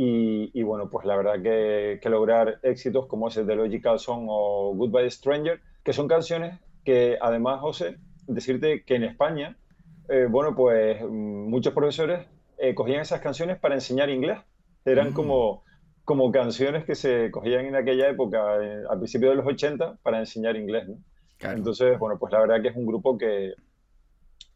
y, 0.00 0.62
bueno, 0.62 0.88
pues 0.88 1.04
la 1.06 1.16
verdad 1.16 1.42
que, 1.42 2.08
lograr 2.08 2.60
éxitos 2.62 3.06
como 3.06 3.26
ese 3.26 3.42
de 3.42 3.56
Logical 3.56 3.98
Song 3.98 4.26
o 4.28 4.72
Goodbye 4.76 5.10
Stranger, 5.10 5.60
que 5.82 5.92
son 5.92 6.06
canciones 6.06 6.60
que 6.84 7.18
además, 7.20 7.60
José, 7.60 7.96
decirte 8.28 8.84
que 8.84 8.94
en 8.94 9.02
España, 9.02 9.58
eh, 10.08 10.28
bueno, 10.30 10.54
pues 10.54 11.02
muchos 11.02 11.74
profesores 11.74 12.28
eh, 12.58 12.76
cogían 12.76 13.00
esas 13.00 13.20
canciones 13.20 13.58
para 13.58 13.74
enseñar 13.74 14.08
inglés. 14.08 14.38
Eran 14.84 15.10
mm. 15.10 15.14
como, 15.14 15.64
como 16.04 16.30
canciones 16.30 16.84
que 16.84 16.94
se 16.94 17.32
cogían 17.32 17.66
en 17.66 17.74
aquella 17.74 18.08
época, 18.08 18.38
eh, 18.62 18.84
al 18.88 18.98
principio 18.98 19.30
de 19.30 19.34
los 19.34 19.46
80, 19.46 19.98
para 20.04 20.20
enseñar 20.20 20.54
inglés. 20.54 20.88
Entonces, 21.40 21.98
bueno, 21.98 22.20
pues 22.20 22.32
la 22.32 22.38
verdad 22.38 22.62
que 22.62 22.68
es 22.68 22.76
un 22.76 22.86
grupo 22.86 23.18
que, 23.18 23.54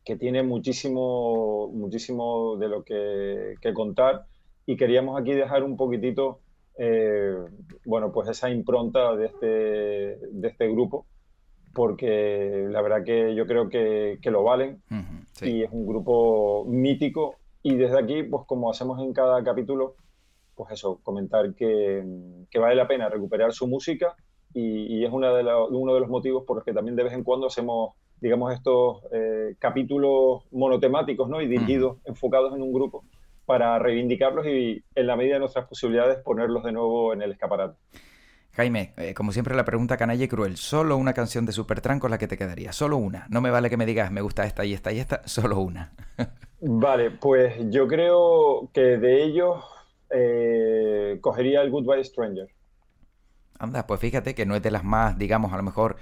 que 0.04 0.14
tiene 0.14 0.44
muchísimo, 0.44 1.68
muchísimo 1.72 2.56
de 2.58 2.68
lo 2.68 2.84
que, 2.84 3.56
que 3.60 3.74
contar 3.74 4.26
y 4.66 4.76
queríamos 4.76 5.20
aquí 5.20 5.32
dejar 5.32 5.62
un 5.62 5.76
poquitito, 5.76 6.40
eh, 6.78 7.36
bueno, 7.84 8.12
pues 8.12 8.28
esa 8.28 8.50
impronta 8.50 9.14
de 9.16 9.26
este, 9.26 9.46
de 9.46 10.48
este 10.48 10.68
grupo, 10.68 11.06
porque 11.74 12.66
la 12.68 12.82
verdad 12.82 13.04
que 13.04 13.34
yo 13.34 13.46
creo 13.46 13.68
que, 13.68 14.18
que 14.20 14.30
lo 14.30 14.42
valen 14.42 14.82
y 15.40 15.62
es 15.62 15.70
un 15.72 15.86
grupo 15.86 16.64
mítico. 16.66 17.36
Y 17.62 17.76
desde 17.76 17.98
aquí, 17.98 18.22
pues 18.24 18.44
como 18.46 18.70
hacemos 18.70 19.00
en 19.00 19.12
cada 19.12 19.42
capítulo, 19.42 19.94
pues 20.54 20.72
eso, 20.72 21.00
comentar 21.02 21.54
que, 21.54 22.04
que 22.50 22.58
vale 22.58 22.74
la 22.74 22.88
pena 22.88 23.08
recuperar 23.08 23.52
su 23.52 23.66
música 23.66 24.16
y, 24.52 25.04
es 25.04 25.10
una 25.10 25.32
de 25.32 25.42
uno 25.70 25.94
de 25.94 26.00
los 26.00 26.10
motivos 26.10 26.44
por 26.44 26.56
los 26.56 26.64
que 26.64 26.74
también 26.74 26.94
de 26.94 27.04
vez 27.04 27.14
en 27.14 27.24
cuando 27.24 27.46
hacemos 27.46 27.94
digamos, 28.22 28.54
estos 28.54 29.02
eh, 29.12 29.56
capítulos 29.58 30.44
monotemáticos 30.52 31.28
¿no? 31.28 31.42
y 31.42 31.48
dirigidos, 31.48 31.98
enfocados 32.04 32.54
en 32.54 32.62
un 32.62 32.72
grupo, 32.72 33.04
para 33.46 33.78
reivindicarlos 33.78 34.46
y 34.46 34.84
en 34.94 35.06
la 35.06 35.16
medida 35.16 35.34
de 35.34 35.40
nuestras 35.40 35.66
posibilidades 35.66 36.18
ponerlos 36.18 36.64
de 36.64 36.72
nuevo 36.72 37.12
en 37.12 37.22
el 37.22 37.32
escaparate. 37.32 37.76
Jaime, 38.52 38.92
eh, 38.98 39.14
como 39.14 39.32
siempre 39.32 39.56
la 39.56 39.64
pregunta 39.64 39.96
canalla 39.96 40.24
y 40.24 40.28
cruel, 40.28 40.56
solo 40.56 40.98
una 40.98 41.14
canción 41.14 41.46
de 41.46 41.52
Supertramp 41.52 42.00
con 42.00 42.10
la 42.10 42.18
que 42.18 42.28
te 42.28 42.36
quedaría, 42.36 42.72
solo 42.72 42.98
una. 42.98 43.26
No 43.30 43.40
me 43.40 43.50
vale 43.50 43.70
que 43.70 43.78
me 43.78 43.86
digas 43.86 44.12
me 44.12 44.20
gusta 44.20 44.44
esta 44.44 44.64
y 44.64 44.74
esta 44.74 44.92
y 44.92 44.98
esta, 44.98 45.26
solo 45.26 45.58
una. 45.58 45.92
vale, 46.60 47.10
pues 47.10 47.54
yo 47.70 47.88
creo 47.88 48.68
que 48.74 48.98
de 48.98 49.22
ellos 49.22 49.64
eh, 50.10 51.18
cogería 51.22 51.62
el 51.62 51.70
Goodbye 51.70 52.04
Stranger. 52.04 52.48
Anda, 53.58 53.86
pues 53.86 54.00
fíjate 54.00 54.34
que 54.34 54.44
no 54.44 54.54
es 54.54 54.62
de 54.62 54.70
las 54.70 54.84
más, 54.84 55.16
digamos, 55.16 55.52
a 55.52 55.56
lo 55.56 55.62
mejor 55.62 55.96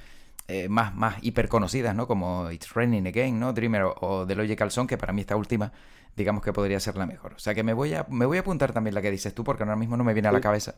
eh, 0.48 0.68
más, 0.68 0.94
más 0.96 1.22
hiper 1.22 1.48
conocidas, 1.48 1.94
¿no? 1.94 2.08
Como 2.08 2.50
It's 2.50 2.74
Raining 2.74 3.06
Again, 3.06 3.38
¿no? 3.38 3.52
Dreamer 3.52 3.84
o, 4.00 4.26
The 4.26 4.34
Logical 4.34 4.72
Song, 4.72 4.88
que 4.88 4.98
para 4.98 5.12
mí 5.12 5.20
esta 5.20 5.36
última, 5.36 5.70
digamos 6.16 6.42
que 6.42 6.52
podría 6.52 6.80
ser 6.80 6.96
la 6.96 7.06
mejor. 7.06 7.34
O 7.34 7.38
sea 7.38 7.54
que 7.54 7.62
me 7.62 7.72
voy 7.72 7.94
a, 7.94 8.06
me 8.08 8.26
voy 8.26 8.38
a 8.38 8.40
apuntar 8.40 8.72
también 8.72 8.94
la 8.94 9.02
que 9.02 9.10
dices 9.10 9.34
tú, 9.34 9.44
porque 9.44 9.62
ahora 9.62 9.76
mismo 9.76 9.96
no 9.96 10.04
me 10.04 10.12
viene 10.12 10.28
a 10.28 10.32
la 10.32 10.40
cabeza. 10.40 10.74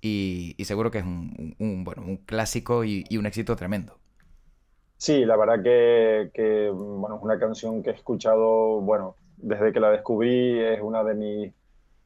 Y, 0.00 0.56
seguro 0.64 0.90
que 0.90 0.98
es 0.98 1.04
un, 1.04 1.82
bueno, 1.84 2.02
un 2.02 2.18
clásico 2.18 2.84
y, 2.84 3.06
un 3.16 3.26
éxito 3.26 3.56
tremendo. 3.56 3.98
Sí, 4.98 5.24
la 5.24 5.36
verdad 5.36 5.62
que, 5.62 6.70
bueno, 6.74 7.16
es 7.16 7.22
una 7.22 7.38
canción 7.38 7.82
que 7.82 7.90
he 7.90 7.94
escuchado, 7.94 8.80
bueno, 8.80 9.16
desde 9.36 9.72
que 9.72 9.80
la 9.80 9.90
descubrí, 9.90 10.60
es 10.60 10.80
una 10.82 11.02
de 11.02 11.14
mis 11.14 11.54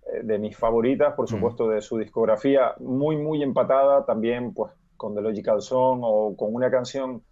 eh, 0.08 0.22
de 0.22 0.38
mis 0.38 0.56
favoritas, 0.56 1.14
por 1.14 1.26
mm. 1.26 1.28
supuesto, 1.28 1.68
de 1.68 1.82
su 1.82 1.98
discografía, 1.98 2.74
muy, 2.78 3.16
muy 3.16 3.42
empatada 3.42 4.04
también, 4.04 4.54
pues, 4.54 4.72
con 4.96 5.14
The 5.14 5.22
Logical 5.22 5.60
Song 5.60 6.00
o 6.02 6.36
con 6.36 6.54
una 6.54 6.70
canción 6.70 7.22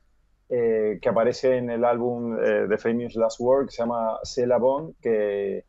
eh, 0.48 1.00
que 1.02 1.08
aparece 1.08 1.56
en 1.56 1.70
el 1.70 1.84
álbum 1.84 2.36
de 2.36 2.72
eh, 2.72 2.78
Famous 2.78 3.16
Last 3.16 3.40
Word 3.40 3.66
que 3.66 3.72
se 3.72 3.82
llama 3.82 4.20
C'est 4.22 4.46
la 4.46 4.60
que, 5.02 5.64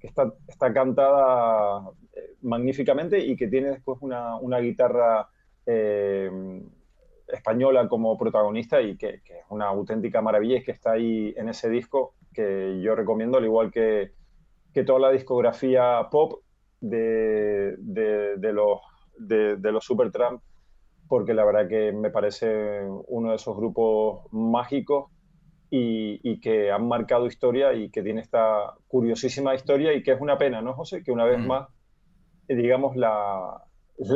está, 0.00 0.32
está, 0.46 0.72
cantada 0.72 1.90
eh, 2.14 2.36
magníficamente 2.40 3.18
y 3.18 3.36
que 3.36 3.48
tiene 3.48 3.68
después 3.68 3.98
una, 4.00 4.36
una 4.36 4.60
guitarra 4.60 5.28
española 7.26 7.86
como 7.90 8.16
protagonista 8.16 8.80
y 8.80 8.96
que, 8.96 9.20
es 9.26 9.44
una 9.50 9.66
auténtica 9.66 10.22
maravilla 10.22 10.56
y 10.56 10.62
que 10.62 10.72
está 10.72 10.92
ahí 10.92 11.34
en 11.36 11.50
ese 11.50 11.68
disco 11.68 12.14
que 12.32 12.80
yo 12.80 12.94
recomiendo, 12.94 13.36
al 13.36 13.44
igual 13.44 13.70
que, 13.70 14.12
que 14.72 14.84
toda 14.84 15.00
la 15.00 15.10
discografía 15.10 16.08
pop 16.10 16.40
de, 16.80 17.74
de, 17.76 18.52
los, 18.54 18.80
de, 19.18 19.56
de 19.56 19.72
los 19.72 19.84
Supertramp 19.84 20.40
porque 21.08 21.34
la 21.34 21.44
verdad 21.44 21.68
que 21.68 21.92
me 21.92 22.10
parece 22.10 22.82
uno 23.08 23.30
de 23.30 23.36
esos 23.36 23.56
grupos 23.56 24.22
mágicos 24.32 25.10
y, 25.70 26.40
que 26.40 26.70
han 26.70 26.86
marcado 26.88 27.26
historia 27.26 27.74
y 27.74 27.90
que 27.90 28.02
tiene 28.02 28.20
esta 28.20 28.74
curiosísima 28.86 29.54
historia 29.54 29.92
y 29.92 30.02
que 30.02 30.12
es 30.12 30.20
una 30.20 30.38
pena, 30.38 30.62
¿no, 30.62 30.74
José? 30.74 31.02
Que 31.02 31.12
una 31.12 31.24
vez 31.24 31.38
mm. 31.38 31.46
más, 31.46 31.68
digamos, 32.48 32.96
la, 32.96 33.64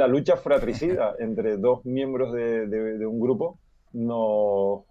lucha 0.08 0.36
fratricida 0.36 1.14
entre 1.18 1.58
dos 1.58 1.84
miembros 1.84 2.32
de, 2.32 3.06
un 3.06 3.20
grupo 3.20 3.58
nos, 3.92 4.84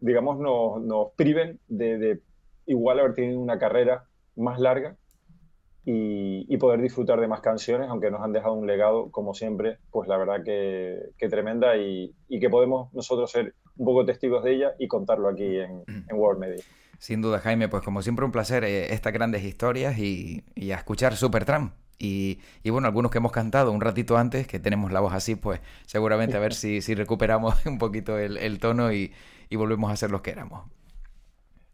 digamos, 0.00 0.38
nos, 0.38 1.12
priven 1.16 1.60
de, 1.68 1.98
de 1.98 2.22
igual 2.66 3.00
haber 3.00 3.14
tenido 3.14 3.40
una 3.40 3.58
carrera 3.58 4.04
más 4.36 4.58
larga 4.60 4.96
y, 5.92 6.56
poder 6.58 6.80
disfrutar 6.80 7.20
de 7.20 7.26
más 7.26 7.40
canciones, 7.40 7.88
aunque 7.88 8.10
nos 8.10 8.22
han 8.22 8.32
dejado 8.32 8.54
un 8.54 8.66
legado, 8.66 9.10
como 9.10 9.34
siempre, 9.34 9.78
pues 9.90 10.08
la 10.08 10.16
verdad 10.18 10.42
que, 10.44 11.28
tremenda 11.28 11.76
y, 11.76 12.14
que 12.28 12.50
podemos 12.50 12.92
nosotros 12.92 13.30
ser 13.30 13.54
un 13.76 13.86
poco 13.86 14.04
testigos 14.04 14.44
de 14.44 14.54
ella 14.54 14.72
y 14.78 14.88
contarlo 14.88 15.28
aquí 15.28 15.58
en, 15.58 15.82
World 16.12 16.40
Media. 16.40 16.62
Sin 16.98 17.22
duda, 17.22 17.38
Jaime, 17.38 17.68
pues 17.68 17.82
como 17.82 18.02
siempre 18.02 18.26
un 18.26 18.32
placer 18.32 18.62
eh, 18.64 18.92
estas 18.92 19.12
grandes 19.12 19.42
historias 19.42 19.98
y, 19.98 20.44
a 20.70 20.76
escuchar 20.76 21.16
Supertramp. 21.16 21.72
Y, 21.98 22.38
y, 22.62 22.70
bueno, 22.70 22.86
algunos 22.86 23.10
que 23.10 23.18
hemos 23.18 23.32
cantado 23.32 23.72
un 23.72 23.80
ratito 23.80 24.16
antes, 24.16 24.46
que 24.46 24.58
tenemos 24.58 24.90
la 24.92 25.00
voz 25.00 25.12
así, 25.12 25.34
pues 25.34 25.60
seguramente 25.86 26.36
a 26.36 26.40
ver 26.40 26.54
si, 26.54 26.80
si 26.80 26.94
recuperamos 26.94 27.54
un 27.66 27.78
poquito 27.78 28.18
el, 28.18 28.36
el 28.36 28.58
tono 28.58 28.92
y, 28.92 29.12
y 29.50 29.56
volvemos 29.56 29.90
a 29.90 29.96
ser 29.96 30.10
los 30.10 30.20
que 30.20 30.30
éramos. 30.30 30.62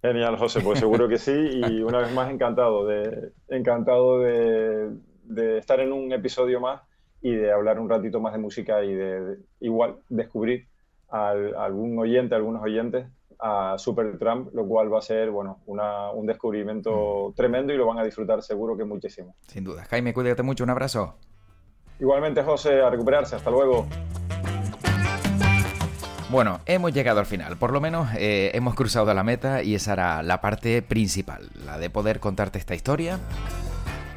Genial, 0.03 0.37
José, 0.37 0.61
pues 0.61 0.79
seguro 0.79 1.09
que 1.09 1.19
sí. 1.19 1.33
Y 1.33 1.83
una 1.83 1.99
vez 1.99 2.13
más 2.13 2.31
encantado 2.31 2.87
de, 2.87 3.33
encantado 3.49 4.21
de, 4.21 5.59
estar 5.59 5.81
en 5.81 5.93
un 5.93 6.13
episodio 6.13 6.61
más 6.61 6.83
y 7.21 7.35
de 7.35 7.53
hablar 7.53 7.81
un 7.81 7.89
ratito 7.89 8.21
más 8.21 8.33
de 8.33 8.39
música 8.39 8.85
y 8.85 8.95
de, 8.95 9.39
igual 9.61 9.97
descubrir 10.09 10.69
a, 11.09 11.31
algún 11.31 11.99
oyente, 11.99 12.35
algunos 12.35 12.63
oyentes 12.63 13.07
a 13.39 13.77
Supertramp, 13.77 14.55
lo 14.55 14.67
cual 14.67 14.93
va 14.93 14.99
a 14.99 15.03
ser 15.03 15.31
bueno 15.31 15.61
un 15.67 16.27
descubrimiento 16.27 17.31
mm. 17.31 17.35
tremendo 17.35 17.73
y 17.73 17.77
lo 17.77 17.87
van 17.87 17.99
a 17.99 18.05
disfrutar 18.05 18.43
seguro 18.43 18.77
que 18.77 18.85
muchísimo. 18.85 19.35
Sin 19.49 19.65
duda. 19.65 19.85
Jaime, 19.85 20.15
cuídate 20.15 20.43
mucho, 20.43 20.65
un 20.65 20.71
abrazo. 20.71 21.17
Igualmente, 21.99 22.43
José, 22.43 22.81
a 22.81 22.91
recuperarse. 22.91 23.37
Hasta 23.37 23.51
luego. 23.51 23.87
Bueno, 26.29 26.59
hemos 26.67 26.93
llegado 26.93 27.21
al 27.21 27.27
final, 27.27 27.57
por 27.57 27.73
lo 27.73 27.81
menos 27.81 28.09
eh, 28.17 28.51
hemos 28.55 28.75
cruzado 28.75 29.15
la 29.15 29.23
meta 29.23 29.63
y 29.63 29.77
esa 29.77 29.93
era 29.93 30.23
la 30.25 30.41
parte 30.41 30.83
principal, 30.83 31.49
la 31.65 31.79
de 31.79 31.89
poder 31.89 32.19
contarte 32.19 32.59
esta 32.59 32.75
historia, 32.75 33.21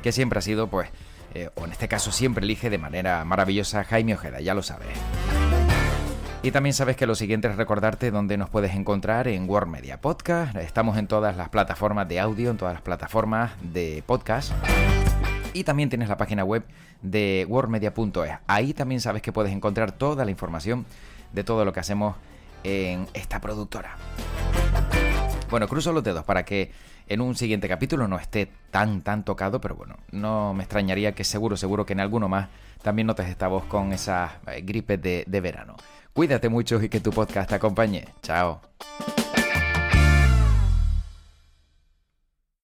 que 0.02 0.12
siempre 0.12 0.40
ha 0.40 0.42
sido, 0.42 0.68
pues, 0.68 0.90
eh, 1.36 1.52
o 1.54 1.66
en 1.66 1.72
este 1.72 1.88
caso 1.88 2.12
siempre 2.12 2.44
elige 2.44 2.72
de 2.72 2.80
manera 2.80 3.24
maravillosa 3.26 3.84
Jaime 3.84 4.16
Ojeda, 4.16 4.42
ya 4.42 4.56
lo 4.56 4.64
sabes. 4.64 4.88
Y 6.42 6.50
también 6.50 6.74
sabes 6.74 6.96
que 6.96 7.06
lo 7.06 7.14
siguiente 7.14 7.48
es 7.48 7.58
recordarte 7.58 8.10
dónde 8.10 8.38
nos 8.38 8.50
puedes 8.50 8.74
encontrar 8.74 9.28
en 9.28 9.48
World 9.48 9.70
Media 9.70 10.02
Podcast. 10.02 10.56
Estamos 10.56 10.98
en 10.98 11.06
todas 11.06 11.38
las 11.38 11.50
plataformas 11.50 12.08
de 12.08 12.20
audio, 12.20 12.50
en 12.50 12.58
todas 12.58 12.74
las 12.74 12.82
plataformas 12.82 13.52
de 13.62 14.04
podcast. 14.08 14.54
Y 15.54 15.64
también 15.64 15.90
tienes 15.90 16.10
la 16.10 16.18
página 16.18 16.44
web 16.44 16.64
de 17.02 17.46
worldmedia.es. 17.50 18.32
Ahí 18.48 18.74
también 18.74 19.02
sabes 19.02 19.22
que 19.22 19.32
puedes 19.32 19.52
encontrar 19.52 19.92
toda 19.92 20.26
la 20.26 20.32
información 20.32 20.86
de 21.32 21.44
todo 21.44 21.66
lo 21.66 21.74
que 21.74 21.80
hacemos 21.80 22.16
en 22.64 23.08
esta 23.14 23.40
productora. 23.40 23.96
Bueno, 25.50 25.68
cruzo 25.68 25.92
los 25.92 26.04
dedos 26.04 26.24
para 26.26 26.46
que 26.46 26.72
en 27.08 27.22
un 27.22 27.36
siguiente 27.36 27.68
capítulo 27.68 28.08
no 28.08 28.18
esté 28.20 28.52
tan, 28.70 29.02
tan 29.02 29.26
tocado, 29.26 29.60
pero 29.60 29.76
bueno, 29.76 29.98
no 30.12 30.54
me 30.54 30.64
extrañaría 30.64 31.16
que 31.16 31.24
seguro, 31.24 31.58
seguro 31.58 31.86
que 31.86 31.94
en 31.94 32.00
alguno 32.00 32.30
más 32.30 32.50
también 32.84 33.08
notes 33.08 33.28
esta 33.28 33.48
voz 33.48 33.66
con 33.66 33.92
esa 33.92 34.40
eh, 34.48 34.62
gripe 34.62 34.98
de, 34.98 35.24
de 35.28 35.42
verano. 35.42 35.76
Cuídate 36.14 36.50
mucho 36.50 36.82
y 36.82 36.90
que 36.90 37.00
tu 37.00 37.12
podcast 37.12 37.50
te 37.50 37.56
acompañe. 37.56 38.06
Chao. 38.22 38.62